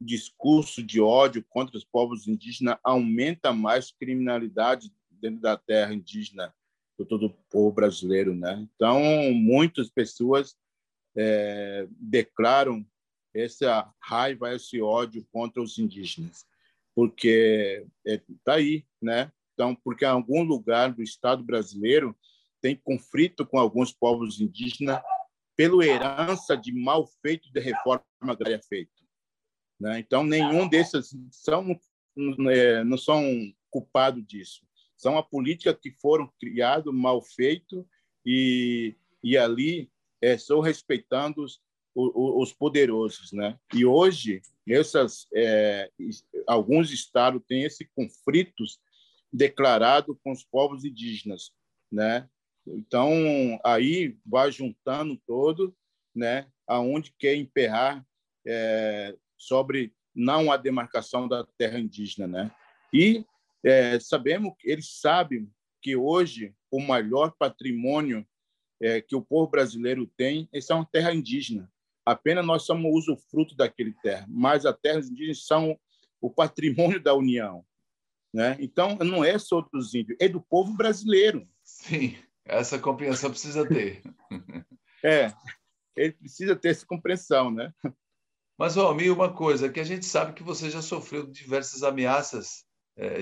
discurso 0.00 0.82
de 0.82 1.02
ódio 1.02 1.44
contra 1.50 1.76
os 1.76 1.84
povos 1.84 2.26
indígenas 2.26 2.78
aumenta 2.82 3.52
mais 3.52 3.92
criminalidade 3.92 4.90
dentro 5.20 5.40
da 5.40 5.56
terra 5.56 5.92
indígena 5.92 6.54
do 6.98 7.04
todo 7.04 7.26
o 7.26 7.36
povo 7.50 7.72
brasileiro, 7.72 8.34
né? 8.34 8.66
Então, 8.74 9.00
muitas 9.32 9.90
pessoas 9.90 10.56
é, 11.16 11.86
declaram 11.90 12.84
essa 13.34 13.92
raiva, 14.02 14.54
esse 14.54 14.80
ódio 14.80 15.26
contra 15.32 15.62
os 15.62 15.78
indígenas, 15.78 16.46
porque 16.94 17.86
está 18.04 18.54
é, 18.54 18.56
aí, 18.56 18.84
né? 19.00 19.32
Então, 19.54 19.74
porque 19.74 20.04
em 20.04 20.08
algum 20.08 20.42
lugar 20.42 20.92
do 20.92 21.02
Estado 21.02 21.42
brasileiro 21.42 22.16
tem 22.60 22.76
conflito 22.76 23.46
com 23.46 23.58
alguns 23.58 23.92
povos 23.92 24.40
indígenas 24.40 25.00
pela 25.56 25.84
herança 25.84 26.56
de 26.56 26.72
mal 26.72 27.06
feito 27.20 27.52
de 27.52 27.60
reforma 27.60 28.02
agrária 28.20 28.60
feita. 28.62 28.92
Né? 29.78 29.98
Então, 29.98 30.24
nenhum 30.24 30.68
desses 30.68 31.14
são, 31.30 31.78
é, 32.50 32.84
não 32.84 32.96
são 32.98 33.22
culpados 33.70 34.24
disso. 34.26 34.66
São 35.00 35.16
a 35.16 35.22
política 35.22 35.72
que 35.72 35.90
foram 35.90 36.30
criados, 36.38 36.92
mal 36.92 37.22
feito, 37.22 37.88
e, 38.24 38.94
e 39.24 39.34
ali 39.34 39.90
é, 40.20 40.36
respeitando 40.62 41.42
os, 41.42 41.58
os 41.94 42.52
poderosos. 42.52 43.32
Né? 43.32 43.58
E 43.74 43.86
hoje, 43.86 44.42
essas, 44.68 45.26
é, 45.34 45.90
alguns 46.46 46.92
estados 46.92 47.40
têm 47.48 47.62
esse 47.62 47.88
conflitos 47.96 48.78
declarado 49.32 50.20
com 50.22 50.32
os 50.32 50.44
povos 50.44 50.84
indígenas. 50.84 51.50
Né? 51.90 52.28
Então, 52.66 53.10
aí 53.64 54.18
vai 54.26 54.52
juntando 54.52 55.18
todo, 55.26 55.74
né? 56.14 56.46
aonde 56.66 57.14
quer 57.18 57.36
emperrar 57.36 58.06
é, 58.46 59.16
sobre 59.38 59.94
não 60.14 60.52
a 60.52 60.58
demarcação 60.58 61.26
da 61.26 61.42
terra 61.56 61.78
indígena, 61.78 62.26
né? 62.26 62.50
E 62.92 63.24
é, 63.64 63.98
sabemos, 64.00 64.54
eles 64.64 65.00
sabem 65.00 65.50
que 65.82 65.96
hoje 65.96 66.54
o 66.70 66.80
maior 66.80 67.32
patrimônio 67.38 68.26
é, 68.80 69.00
que 69.00 69.14
o 69.14 69.22
povo 69.22 69.50
brasileiro 69.50 70.06
tem 70.16 70.48
é 70.52 70.74
uma 70.74 70.86
terra 70.86 71.12
indígena. 71.12 71.70
Apenas 72.04 72.46
nós 72.46 72.62
somos 72.62 72.90
usufruto 73.08 73.54
daquele 73.54 73.92
terra, 74.02 74.26
mas 74.28 74.64
as 74.64 74.76
terras 74.78 75.08
indígenas 75.08 75.46
são 75.46 75.78
o 76.20 76.30
patrimônio 76.30 77.00
da 77.00 77.14
União, 77.14 77.64
né? 78.32 78.56
Então 78.58 78.96
não 78.96 79.22
é 79.22 79.38
só 79.38 79.60
dos 79.60 79.94
índios, 79.94 80.16
é 80.20 80.28
do 80.28 80.40
povo 80.40 80.74
brasileiro. 80.74 81.46
Sim, 81.62 82.16
essa 82.44 82.78
compreensão 82.78 83.30
precisa 83.30 83.66
ter. 83.66 84.02
é, 85.04 85.32
ele 85.94 86.12
precisa 86.12 86.56
ter 86.56 86.70
essa 86.70 86.86
compreensão, 86.86 87.50
né? 87.50 87.72
Mas, 88.58 88.76
Almir, 88.76 89.12
uma 89.12 89.32
coisa, 89.32 89.70
que 89.70 89.80
a 89.80 89.84
gente 89.84 90.04
sabe 90.04 90.34
que 90.34 90.42
você 90.42 90.68
já 90.68 90.82
sofreu 90.82 91.26
diversas 91.26 91.82
ameaças 91.82 92.66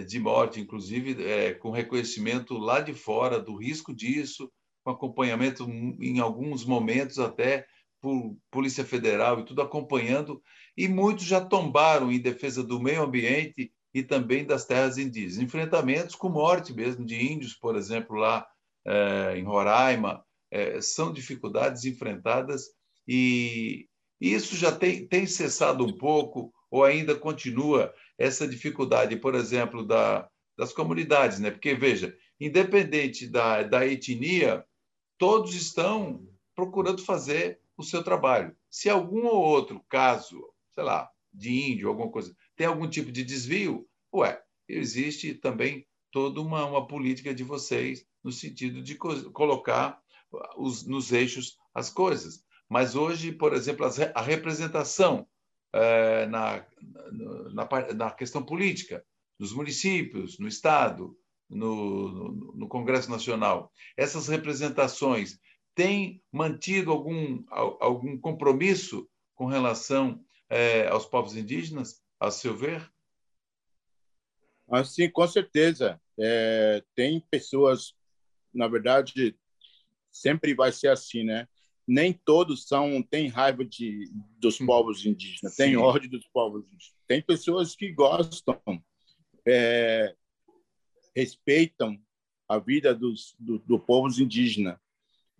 de 0.07 0.19
morte, 0.19 0.61
inclusive 0.61 1.23
é, 1.25 1.55
com 1.55 1.71
reconhecimento 1.71 2.59
lá 2.59 2.81
de 2.81 2.93
fora 2.93 3.39
do 3.39 3.57
risco 3.57 3.95
disso, 3.95 4.51
com 4.85 4.91
acompanhamento 4.91 5.69
em 6.01 6.19
alguns 6.19 6.65
momentos 6.65 7.19
até 7.19 7.67
por 8.01 8.37
Polícia 8.51 8.85
Federal 8.85 9.41
e 9.41 9.45
tudo 9.45 9.63
acompanhando, 9.63 10.43
e 10.77 10.89
muitos 10.89 11.25
já 11.25 11.41
tombaram 11.41 12.11
em 12.13 12.21
defesa 12.21 12.63
do 12.63 12.81
meio 12.81 13.03
ambiente 13.03 13.73
e 13.93 14.03
também 14.03 14.45
das 14.45 14.65
terras 14.65 14.99
indígenas. 14.99 15.39
Enfrentamentos 15.39 16.15
com 16.15 16.29
morte 16.29 16.73
mesmo 16.73 17.05
de 17.05 17.17
índios, 17.17 17.55
por 17.55 17.77
exemplo, 17.77 18.17
lá 18.17 18.47
é, 18.87 19.37
em 19.37 19.45
Roraima, 19.45 20.25
é, 20.51 20.81
são 20.81 21.13
dificuldades 21.13 21.85
enfrentadas 21.85 22.67
e 23.07 23.87
isso 24.21 24.57
já 24.57 24.73
tem, 24.73 25.07
tem 25.07 25.27
cessado 25.27 25.85
um 25.85 25.97
pouco 25.97 26.53
ou 26.71 26.85
ainda 26.85 27.15
continua 27.15 27.93
essa 28.19 28.47
dificuldade, 28.47 29.17
por 29.17 29.35
exemplo, 29.35 29.87
da, 29.87 30.29
das 30.57 30.73
comunidades, 30.73 31.39
né? 31.39 31.51
Porque 31.53 31.75
veja, 31.75 32.17
independente 32.41 33.29
da, 33.29 33.63
da 33.63 33.87
etnia, 33.87 34.65
todos 35.17 35.55
estão 35.55 36.29
procurando 36.55 37.05
fazer 37.05 37.61
o 37.77 37.85
seu 37.85 38.03
trabalho. 38.03 38.55
Se 38.69 38.91
algum 38.91 39.27
ou 39.27 39.41
outro 39.41 39.81
caso, 39.89 40.45
sei 40.75 40.83
lá, 40.83 41.09
de 41.33 41.73
índio, 41.73 41.89
alguma 41.89 42.11
coisa, 42.11 42.37
tem 42.57 42.67
algum 42.67 42.89
tipo 42.89 43.13
de 43.13 43.23
desvio, 43.23 43.89
ué, 44.13 44.43
existe 44.69 45.35
também 45.35 45.87
toda 46.11 46.41
uma, 46.41 46.65
uma 46.67 46.87
política 46.87 47.33
de 47.33 47.45
vocês 47.45 48.05
no 48.25 48.33
sentido 48.33 48.83
de 48.83 48.97
co 48.97 49.31
colocar 49.31 50.01
os, 50.57 50.85
nos 50.85 51.13
eixos 51.13 51.57
as 51.73 51.89
coisas. 51.89 52.45
Mas 52.69 52.97
hoje, 52.97 53.33
por 53.33 53.55
exemplo, 53.55 53.87
a 54.15 54.21
representação 54.21 55.27
é, 55.79 56.27
na, 56.27 56.67
na, 57.53 57.95
na, 57.95 58.11
questão 58.11 58.43
política, 58.43 59.05
nos 59.39 59.53
municípios, 59.53 60.39
no 60.39 60.49
Estado, 60.49 61.17
no, 61.49 62.09
no, 62.09 62.55
no 62.55 62.69
Congresso 62.69 63.11
Nacional, 63.11 63.73
essas 63.97 64.29
representações 64.29 65.39
têm 65.75 66.23
mantido 66.33 66.91
algum, 66.91 67.45
algum 67.49 68.19
compromisso 68.19 69.09
com 69.35 69.47
relação 69.47 70.21
é, 70.51 70.89
aos 70.89 71.07
povos 71.07 71.37
indígenas, 71.37 72.03
a 72.19 72.31
seu 72.31 72.57
ver? 72.57 72.91
Assim, 74.69 75.09
com 75.09 75.27
certeza. 75.27 76.01
É, 76.19 76.83
tem 76.97 77.21
pessoas, 77.31 77.95
na 78.53 78.67
verdade, 78.67 79.39
sempre 80.11 80.55
vai 80.55 80.73
ser 80.73 80.89
assim, 80.89 81.23
né? 81.23 81.47
Nem 81.89 82.13
todos 82.13 82.69
são 82.69 83.03
têm 83.03 83.29
raiva 83.29 83.65
de 83.65 84.11
dos 84.39 84.61
hum. 84.61 84.67
povos 84.67 85.07
indígenas, 85.07 85.55
Sim. 85.55 85.63
tem 85.63 85.77
ódio 85.77 86.11
dos 86.11 86.27
povos 86.29 86.65
indígenas. 86.67 86.95
Tem 87.07 87.23
pessoas 87.23 87.75
que 87.75 87.91
gostam, 87.91 88.61
é, 89.47 90.15
respeitam 91.17 91.99
a 92.47 92.59
vida 92.59 92.95
dos 92.95 93.35
do, 93.39 93.59
do 93.61 93.79
povos 93.79 94.19
indígenas. 94.19 94.79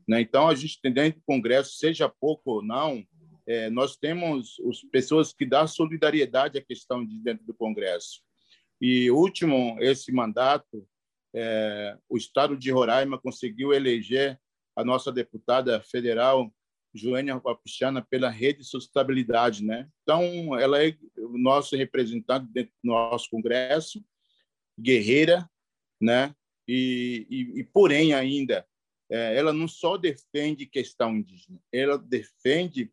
Né? 0.09 0.23
Então 0.23 0.49
a 0.49 0.55
gente 0.55 0.81
tem 0.81 0.91
dentro 0.91 1.21
do 1.21 1.27
Congresso, 1.27 1.77
seja 1.77 2.09
pouco 2.09 2.51
ou 2.51 2.63
não, 2.63 3.07
é, 3.47 3.69
nós 3.69 3.97
temos 3.97 4.57
as 4.71 4.81
pessoas 4.91 5.33
que 5.33 5.45
dão 5.45 5.67
solidariedade 5.67 6.59
à 6.59 6.63
questão 6.63 7.05
de 7.05 7.19
dentro 7.21 7.45
do 7.45 7.55
Congresso. 7.55 8.23
E 8.81 9.11
último 9.11 9.77
esse 9.81 10.13
mandato, 10.13 10.87
é, 11.35 11.97
o 12.09 12.17
Estado 12.17 12.57
de 12.57 12.71
Roraima 12.71 13.19
conseguiu 13.19 13.73
eleger 13.73 14.41
a 14.79 14.85
nossa 14.85 15.11
deputada 15.11 15.83
federal, 15.83 16.55
Joênia 16.95 17.41
Papuchana, 17.41 18.01
pela 18.01 18.31
Rede 18.31 18.61
de 18.61 18.65
Sustentabilidade. 18.65 19.65
Né? 19.65 19.89
Então, 20.03 20.57
ela 20.57 20.81
é 20.81 20.97
o 21.17 21.37
nosso 21.37 21.75
representante 21.75 22.47
dentro 22.53 22.73
do 22.85 22.89
nosso 22.89 23.29
Congresso, 23.29 24.05
guerreira, 24.79 25.51
né? 26.01 26.33
e, 26.67 27.27
e, 27.29 27.59
e 27.59 27.65
porém, 27.65 28.15
ainda, 28.15 28.65
é, 29.11 29.37
ela 29.37 29.53
não 29.53 29.67
só 29.67 29.97
defende 29.97 30.65
questão 30.65 31.17
indígena, 31.17 31.61
ela 31.73 31.99
defende 31.99 32.89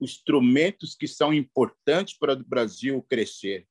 os 0.00 0.12
instrumentos 0.12 0.94
que 0.94 1.06
são 1.06 1.34
importantes 1.34 2.16
para 2.16 2.32
o 2.32 2.42
Brasil 2.42 3.02
crescer 3.02 3.68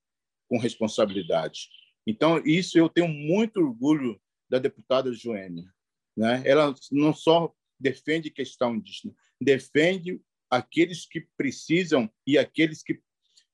com 0.47 0.59
responsabilidade. 0.59 1.69
Então, 2.05 2.37
isso 2.45 2.77
eu 2.77 2.87
tenho 2.87 3.07
muito 3.07 3.59
orgulho 3.59 4.21
da 4.47 4.59
deputada 4.59 5.11
Joênia. 5.11 5.73
Né? 6.17 6.41
Ela 6.43 6.73
não 6.91 7.13
só 7.13 7.53
defende 7.79 8.31
questão 8.31 8.75
indígena, 8.75 9.13
defende 9.39 10.19
aqueles 10.49 11.05
que 11.05 11.27
precisam 11.37 12.11
e 12.25 12.37
aqueles 12.37 12.81
que 12.81 12.99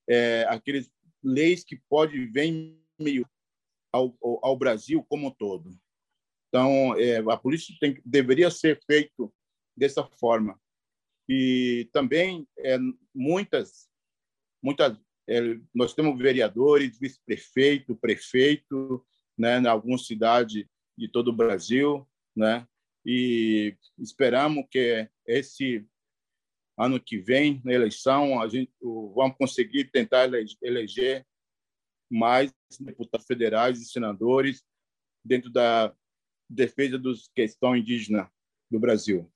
é, 0.08 0.44
aqueles 0.48 0.90
leis 1.22 1.64
que 1.64 1.76
podem 1.88 2.30
vir 2.30 2.78
meio 2.98 3.28
ao, 3.92 4.16
ao, 4.42 4.56
Brasil 4.56 5.04
como 5.08 5.28
um 5.28 5.30
todo. 5.30 5.70
Então, 6.48 6.94
é, 6.98 7.18
a 7.18 7.36
política 7.36 7.78
tem, 7.80 8.00
deveria 8.04 8.50
ser 8.50 8.80
feito 8.86 9.32
dessa 9.76 10.04
forma. 10.04 10.60
E 11.28 11.88
também 11.92 12.46
é, 12.58 12.76
muitas, 13.14 13.88
muitas, 14.62 14.98
é, 15.26 15.40
nós 15.74 15.94
temos 15.94 16.18
vereadores, 16.18 16.98
vice-prefeito, 16.98 17.96
prefeito, 17.96 19.04
né, 19.38 19.58
em 19.58 19.66
algumas 19.66 20.06
cidades 20.06 20.66
de 20.96 21.08
todo 21.08 21.28
o 21.28 21.36
Brasil, 21.36 22.06
né? 22.36 22.66
E 23.04 23.76
esperamos 23.98 24.64
que 24.70 25.08
esse 25.26 25.86
ano 26.76 27.00
que 27.00 27.18
vem, 27.18 27.60
na 27.64 27.72
eleição, 27.72 28.40
a 28.40 28.48
gente 28.48 28.72
vamos 28.82 29.36
conseguir 29.36 29.90
tentar 29.90 30.28
eleger 30.62 31.26
mais 32.10 32.52
deputados 32.80 33.26
federais 33.26 33.80
e 33.80 33.84
senadores 33.84 34.64
dentro 35.24 35.50
da 35.50 35.94
defesa 36.48 36.98
dos 36.98 37.28
questões 37.34 37.82
indígenas 37.82 38.28
do 38.70 38.78
Brasil. 38.78 39.30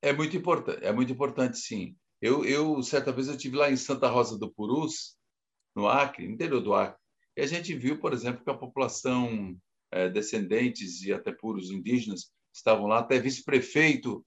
É 0.00 0.12
muito 0.12 0.36
importante, 0.36 0.84
é 0.84 0.92
muito 0.92 1.12
importante, 1.12 1.58
sim. 1.58 1.96
Eu, 2.20 2.44
eu 2.44 2.82
certa 2.82 3.12
vez 3.12 3.28
eu 3.28 3.36
tive 3.36 3.56
lá 3.56 3.70
em 3.70 3.76
Santa 3.76 4.08
Rosa 4.08 4.38
do 4.38 4.50
Purus, 4.50 5.16
no 5.74 5.88
Acre, 5.88 6.26
no 6.26 6.34
interior 6.34 6.60
do 6.60 6.74
Acre, 6.74 7.00
e 7.36 7.40
a 7.40 7.46
gente 7.46 7.74
viu, 7.74 7.98
por 8.00 8.12
exemplo, 8.12 8.42
que 8.42 8.50
a 8.50 8.56
população 8.56 9.56
descendentes 10.12 11.02
e 11.02 11.12
até 11.12 11.32
puros 11.32 11.70
indígenas 11.70 12.30
estavam 12.52 12.86
lá, 12.86 12.98
até 12.98 13.18
vice-prefeito 13.18 14.24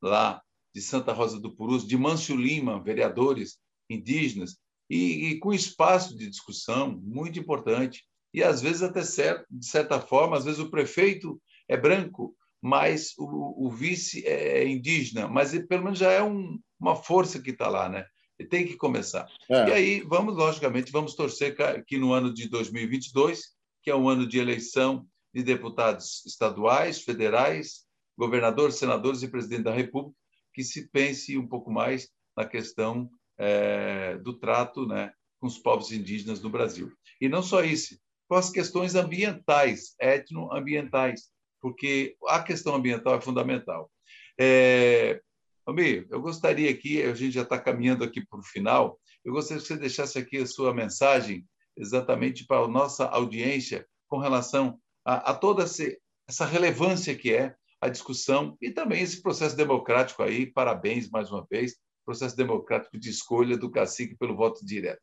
lá 0.00 0.42
de 0.74 0.80
Santa 0.80 1.12
Rosa 1.12 1.38
do 1.38 1.54
Purus, 1.54 1.86
de 1.86 1.96
Mâncio 1.96 2.34
Lima, 2.34 2.82
vereadores 2.82 3.58
indígenas, 3.88 4.56
e, 4.88 5.28
e 5.28 5.38
com 5.38 5.52
espaço 5.52 6.16
de 6.16 6.28
discussão 6.28 7.00
muito 7.02 7.38
importante. 7.38 8.04
E 8.32 8.42
às 8.42 8.62
vezes 8.62 8.82
até 8.82 9.02
certo, 9.02 9.46
de 9.50 9.66
certa 9.66 10.00
forma, 10.00 10.36
às 10.36 10.44
vezes 10.44 10.60
o 10.60 10.70
prefeito 10.70 11.40
é 11.68 11.76
branco, 11.76 12.34
mas 12.60 13.12
o, 13.18 13.66
o 13.66 13.70
vice 13.70 14.26
é 14.26 14.66
indígena, 14.66 15.28
mas 15.28 15.52
ele, 15.52 15.66
pelo 15.66 15.84
menos 15.84 15.98
já 15.98 16.10
é 16.10 16.22
um, 16.22 16.58
uma 16.80 16.96
força 16.96 17.40
que 17.40 17.50
está 17.50 17.68
lá, 17.68 17.88
né? 17.88 18.04
Ele 18.38 18.48
tem 18.48 18.66
que 18.66 18.76
começar. 18.76 19.26
É. 19.50 19.68
E 19.68 19.72
aí 19.72 20.00
vamos, 20.00 20.36
logicamente, 20.36 20.90
vamos 20.90 21.14
torcer 21.14 21.54
que 21.86 21.98
no 21.98 22.12
ano 22.12 22.32
de 22.32 22.48
2022, 22.48 23.52
que 23.82 23.90
é 23.90 23.96
um 23.96 24.08
ano 24.08 24.26
de 24.26 24.38
eleição 24.38 25.06
de 25.34 25.42
deputados 25.42 26.24
estaduais, 26.26 27.02
federais, 27.02 27.84
governadores, 28.16 28.76
senadores 28.76 29.22
e 29.22 29.28
presidente 29.28 29.64
da 29.64 29.72
República, 29.72 30.16
que 30.54 30.62
se 30.62 30.88
pense 30.88 31.36
um 31.36 31.46
pouco 31.46 31.70
mais 31.70 32.08
na 32.36 32.44
questão 32.44 33.10
é, 33.38 34.16
do 34.18 34.34
trato 34.38 34.86
né, 34.86 35.12
com 35.40 35.46
os 35.46 35.58
povos 35.58 35.90
indígenas 35.90 36.40
no 36.40 36.50
Brasil. 36.50 36.92
E 37.20 37.28
não 37.28 37.42
só 37.42 37.64
isso, 37.64 37.98
com 38.28 38.36
as 38.36 38.50
questões 38.50 38.94
ambientais, 38.94 39.94
etnoambientais, 39.98 41.30
porque 41.60 42.16
a 42.28 42.42
questão 42.42 42.74
ambiental 42.74 43.16
é 43.16 43.20
fundamental. 43.20 43.90
É, 44.38 45.20
Almir, 45.64 46.06
eu 46.10 46.20
gostaria 46.20 46.70
aqui, 46.70 47.02
a 47.02 47.14
gente 47.14 47.34
já 47.34 47.42
está 47.42 47.58
caminhando 47.58 48.04
aqui 48.04 48.24
para 48.26 48.38
o 48.38 48.42
final, 48.42 48.98
eu 49.24 49.32
gostaria 49.32 49.60
que 49.62 49.68
você 49.68 49.76
deixasse 49.76 50.18
aqui 50.18 50.38
a 50.38 50.46
sua 50.46 50.74
mensagem 50.74 51.46
exatamente 51.76 52.46
para 52.46 52.64
a 52.64 52.68
nossa 52.68 53.06
audiência 53.06 53.86
com 54.08 54.18
relação 54.18 54.78
a, 55.04 55.30
a 55.30 55.34
toda 55.34 55.64
essa 55.64 56.44
relevância 56.44 57.14
que 57.14 57.32
é 57.32 57.54
a 57.80 57.88
discussão 57.88 58.56
e 58.60 58.70
também 58.70 59.02
esse 59.02 59.20
processo 59.20 59.56
democrático 59.56 60.22
aí. 60.22 60.46
Parabéns 60.46 61.10
mais 61.10 61.30
uma 61.30 61.44
vez, 61.50 61.76
processo 62.04 62.36
democrático 62.36 62.98
de 62.98 63.10
escolha 63.10 63.56
do 63.56 63.70
cacique 63.70 64.16
pelo 64.16 64.36
voto 64.36 64.64
direto. 64.64 65.02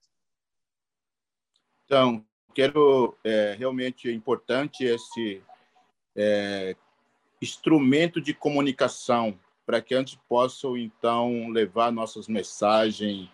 Então, 1.86 2.26
quero 2.54 3.16
é, 3.24 3.56
realmente 3.58 4.10
é 4.10 4.14
importante 4.14 4.84
esse 4.84 5.42
é, 6.16 6.76
instrumento 7.42 8.22
de 8.22 8.34
comunicação 8.34 9.38
para 9.66 9.82
que 9.82 9.94
a 9.94 10.00
gente 10.00 10.20
possa 10.28 10.68
então 10.78 11.50
levar 11.50 11.92
nossas 11.92 12.28
mensagens, 12.28 13.30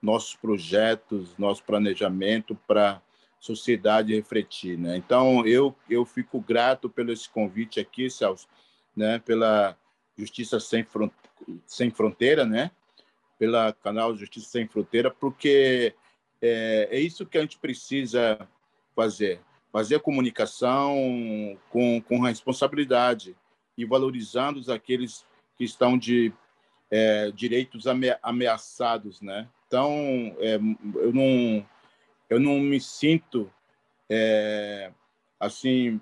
nossos 0.00 0.34
projetos, 0.34 1.36
nosso 1.36 1.62
planejamento 1.64 2.54
para 2.66 3.02
sociedade 3.40 4.14
refletir, 4.14 4.78
né? 4.78 4.96
Então 4.96 5.46
eu 5.46 5.74
eu 5.88 6.04
fico 6.04 6.40
grato 6.40 6.88
pelo 6.88 7.12
esse 7.12 7.28
convite 7.28 7.78
aqui, 7.80 8.10
Celso, 8.10 8.48
né? 8.96 9.18
Pela 9.18 9.76
Justiça 10.16 10.58
sem, 10.58 10.86
sem 11.66 11.90
Fronteira, 11.90 12.44
né? 12.44 12.70
Pela 13.38 13.72
canal 13.72 14.16
Justiça 14.16 14.48
sem 14.48 14.66
Fronteira, 14.66 15.10
porque 15.10 15.94
é, 16.42 16.88
é 16.90 17.00
isso 17.00 17.26
que 17.26 17.38
a 17.38 17.40
gente 17.40 17.58
precisa 17.58 18.48
fazer, 18.94 19.40
fazer 19.72 19.96
a 19.96 20.00
comunicação 20.00 21.56
com 21.70 22.00
com 22.02 22.20
responsabilidade 22.20 23.36
e 23.76 23.84
valorizando 23.84 24.60
aqueles 24.72 25.24
que 25.56 25.64
estão 25.64 25.96
de 25.96 26.32
é, 26.90 27.30
direitos 27.30 27.84
ameaçados, 28.22 29.20
né? 29.20 29.48
Então 29.68 30.34
é, 30.38 30.56
eu 30.96 31.12
não 31.12 31.66
eu 32.28 32.40
não 32.40 32.58
me 32.58 32.80
sinto 32.80 33.50
é, 34.10 34.90
assim 35.38 36.00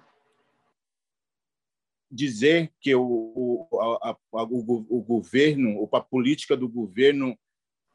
dizer 2.10 2.72
que 2.80 2.94
o, 2.94 3.66
a, 4.00 4.10
a, 4.10 4.42
o, 4.44 4.86
o 4.88 5.02
governo, 5.02 5.88
a 5.92 6.00
política 6.00 6.56
do 6.56 6.68
governo 6.68 7.36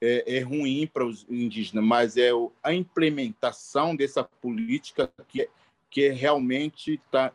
é, 0.01 0.37
é 0.37 0.39
ruim 0.41 0.85
para 0.85 1.05
os 1.05 1.25
indígenas, 1.29 1.83
mas 1.83 2.17
é 2.17 2.29
a 2.61 2.73
implementação 2.73 3.95
dessa 3.95 4.23
política 4.23 5.11
que, 5.27 5.49
que 5.89 6.09
realmente 6.09 6.99
tá, 7.09 7.33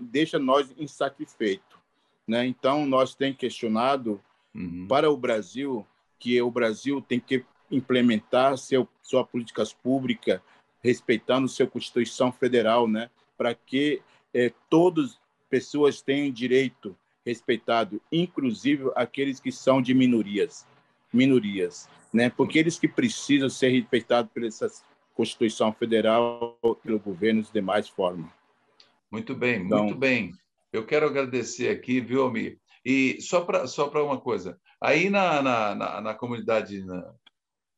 deixa 0.00 0.38
nós 0.38 0.72
insatisfeitos. 0.78 1.78
Né? 2.26 2.46
Então, 2.46 2.86
nós 2.86 3.14
temos 3.14 3.36
questionado 3.36 4.20
uhum. 4.54 4.86
para 4.88 5.10
o 5.10 5.16
Brasil 5.16 5.86
que 6.18 6.40
o 6.40 6.50
Brasil 6.50 7.00
tem 7.00 7.18
que 7.18 7.44
implementar 7.70 8.56
seu, 8.58 8.88
sua 9.02 9.24
políticas 9.24 9.72
públicas 9.72 10.40
respeitando 10.82 11.48
sua 11.48 11.66
Constituição 11.66 12.32
Federal, 12.32 12.88
né? 12.88 13.10
Para 13.36 13.54
que 13.54 14.00
é, 14.34 14.52
todas 14.68 15.18
pessoas 15.48 16.00
tenham 16.00 16.32
direito 16.32 16.96
respeitado, 17.24 18.00
inclusive 18.10 18.90
aqueles 18.96 19.38
que 19.38 19.52
são 19.52 19.82
de 19.82 19.92
minorias, 19.92 20.66
minorias, 21.12 21.88
né? 22.12 22.30
Porque 22.30 22.58
eles 22.58 22.78
que 22.78 22.88
precisam 22.88 23.48
ser 23.48 23.68
respeitados 23.68 24.30
essa 24.42 24.70
Constituição 25.14 25.72
Federal, 25.72 26.58
pelo 26.82 26.98
governo 26.98 27.40
e 27.40 27.44
de 27.44 27.52
demais 27.52 27.88
formas. 27.88 28.30
Muito 29.10 29.34
bem, 29.34 29.62
então, 29.64 29.84
muito 29.84 29.98
bem. 29.98 30.32
Eu 30.72 30.86
quero 30.86 31.06
agradecer 31.06 31.68
aqui, 31.68 32.00
viu, 32.00 32.22
Almir? 32.22 32.58
E 32.84 33.20
só 33.20 33.42
para 33.42 33.66
só 33.66 33.90
uma 34.02 34.18
coisa, 34.18 34.58
aí 34.80 35.10
na, 35.10 35.42
na, 35.42 35.74
na, 35.74 36.00
na 36.00 36.14
comunidade 36.14 36.82
na, 36.82 37.12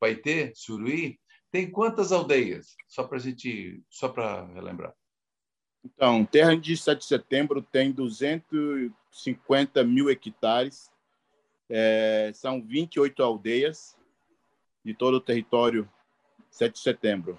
Paitê, 0.02 0.52
Suruí, 0.52 1.16
tem 1.48 1.70
quantas 1.70 2.10
aldeias? 2.10 2.74
Só 2.88 3.04
para 3.04 3.18
gente, 3.18 3.80
só 3.88 4.08
para 4.08 4.46
relembrar. 4.46 4.92
Então, 5.84 6.24
Terra 6.24 6.56
de 6.56 6.76
7 6.76 6.98
de 6.98 7.04
Setembro 7.04 7.62
tem 7.62 7.92
250 7.92 9.84
mil 9.84 10.10
hectares, 10.10 10.90
é, 11.70 12.32
são 12.34 12.60
28 12.60 13.22
aldeias 13.22 13.96
de 14.84 14.92
todo 14.92 15.18
o 15.18 15.20
território 15.20 15.88
7 16.50 16.72
de 16.72 16.80
Setembro. 16.80 17.38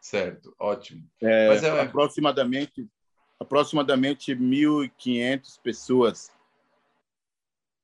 Certo, 0.00 0.54
ótimo. 0.56 1.04
É, 1.20 1.48
Mas 1.48 1.64
é... 1.64 1.80
aproximadamente 1.80 2.88
aproximadamente 3.40 4.32
1.500 4.32 5.60
pessoas. 5.60 6.32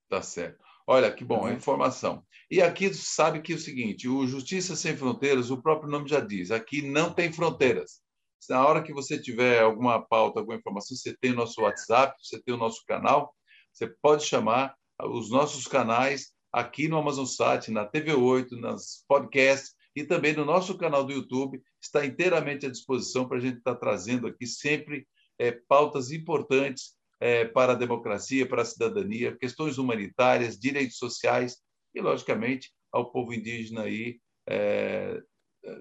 Tá 0.09 0.23
certo. 0.23 0.65
Olha 0.87 1.11
que 1.11 1.25
bom, 1.25 1.47
a 1.47 1.49
uhum. 1.49 1.53
informação. 1.53 2.25
E 2.51 2.61
aqui 2.61 2.93
sabe 2.93 3.41
que 3.41 3.53
é 3.53 3.57
o 3.57 3.61
seguinte, 3.61 4.09
o 4.09 4.27
Justiça 4.27 4.75
Sem 4.75 4.97
Fronteiras, 4.97 5.53
o 5.53 5.63
próprio 5.63 5.89
nome 5.89 6.09
já 6.09 6.19
diz, 6.19 6.51
aqui 6.51 6.83
não 6.83 7.13
tem 7.13 7.33
fronteiras. 7.33 8.01
Na 8.49 8.67
hora 8.67 8.83
que 8.83 8.93
você 8.93 9.17
tiver 9.17 9.61
alguma 9.61 10.05
pauta, 10.05 10.41
alguma 10.41 10.57
informação, 10.57 10.97
você 10.97 11.17
tem 11.17 11.31
o 11.31 11.37
nosso 11.37 11.61
WhatsApp, 11.63 12.17
você 12.21 12.43
tem 12.43 12.53
o 12.53 12.59
nosso 12.59 12.85
canal, 12.85 13.33
você 13.73 13.87
pode 13.87 14.25
chamar 14.25 14.75
os 15.01 15.31
nossos 15.31 15.69
canais 15.69 16.33
aqui 16.53 16.89
no 16.89 16.99
Amazon 16.99 17.25
Sat, 17.25 17.71
na 17.71 17.89
TV8, 17.89 18.51
nas 18.59 19.05
podcasts 19.07 19.73
e 19.95 20.03
também 20.03 20.35
no 20.35 20.45
nosso 20.45 20.77
canal 20.77 21.05
do 21.05 21.13
YouTube, 21.13 21.63
está 21.81 22.05
inteiramente 22.05 22.67
à 22.67 22.71
disposição 22.71 23.29
para 23.29 23.39
a 23.39 23.41
gente 23.41 23.59
estar 23.59 23.77
trazendo 23.77 24.27
aqui 24.27 24.45
sempre 24.45 25.07
é, 25.39 25.53
pautas 25.53 26.11
importantes 26.11 26.97
é, 27.21 27.45
para 27.45 27.73
a 27.73 27.77
democracia, 27.77 28.49
para 28.49 28.63
a 28.63 28.65
cidadania, 28.65 29.37
questões 29.37 29.79
humanitárias, 29.79 30.59
direitos 30.59 30.97
sociais 30.97 31.59
e, 31.95 32.01
logicamente, 32.01 32.71
ao 32.93 33.11
povo 33.11 33.33
indígena 33.33 33.83
aí, 33.83 34.19
é, 34.49 35.21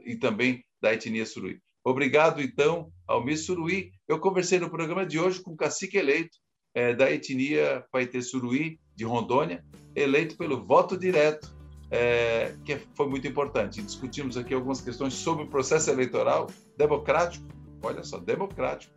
e 0.06 0.16
também 0.16 0.64
da 0.82 0.94
etnia 0.94 1.26
Suruí. 1.26 1.60
Obrigado, 1.84 2.42
então, 2.42 2.92
ao 3.08 3.24
Miss 3.24 3.46
Suruí. 3.46 3.92
Eu 4.08 4.20
conversei 4.20 4.60
no 4.60 4.70
programa 4.70 5.06
de 5.06 5.20
hoje 5.20 5.42
com 5.42 5.52
o 5.52 5.58
cacique 5.58 5.98
eleito 5.98 6.38
é, 6.74 6.94
da 6.94 7.12
etnia 7.12 7.86
Paetê 7.92 8.22
Suruí, 8.22 8.80
de 8.96 9.06
Rondônia, 9.06 9.64
eleito 9.96 10.38
pelo 10.38 10.66
voto 10.66 10.98
direto, 10.98 11.56
é, 11.90 12.56
que 12.66 12.78
foi 12.96 13.08
muito 13.08 13.28
importante. 13.28 13.82
Discutimos 13.82 14.38
aqui 14.38 14.54
algumas 14.54 14.82
questões 14.82 15.14
sobre 15.14 15.46
o 15.46 15.48
processo 15.48 15.90
eleitoral 15.90 16.48
democrático, 16.78 17.46
olha 17.82 18.04
só, 18.04 18.20
democrático. 18.20 18.94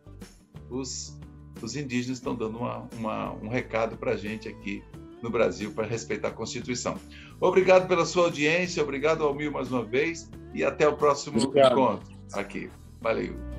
Os, 0.69 1.17
os 1.61 1.75
indígenas 1.75 2.17
estão 2.17 2.35
dando 2.35 2.57
uma, 2.57 2.87
uma, 2.93 3.33
um 3.33 3.47
recado 3.47 3.97
para 3.97 4.11
a 4.11 4.17
gente 4.17 4.47
aqui 4.47 4.83
no 5.23 5.29
Brasil 5.29 5.71
para 5.71 5.87
respeitar 5.87 6.27
a 6.27 6.31
Constituição. 6.31 6.99
Obrigado 7.39 7.87
pela 7.87 8.05
sua 8.05 8.25
audiência, 8.25 8.83
obrigado 8.83 9.23
ao 9.23 9.33
Mil 9.33 9.51
mais 9.51 9.71
uma 9.71 9.83
vez 9.83 10.29
e 10.53 10.63
até 10.63 10.87
o 10.87 10.95
próximo 10.95 11.41
obrigado. 11.41 11.71
encontro 11.71 12.13
aqui. 12.33 12.69
Valeu. 13.01 13.52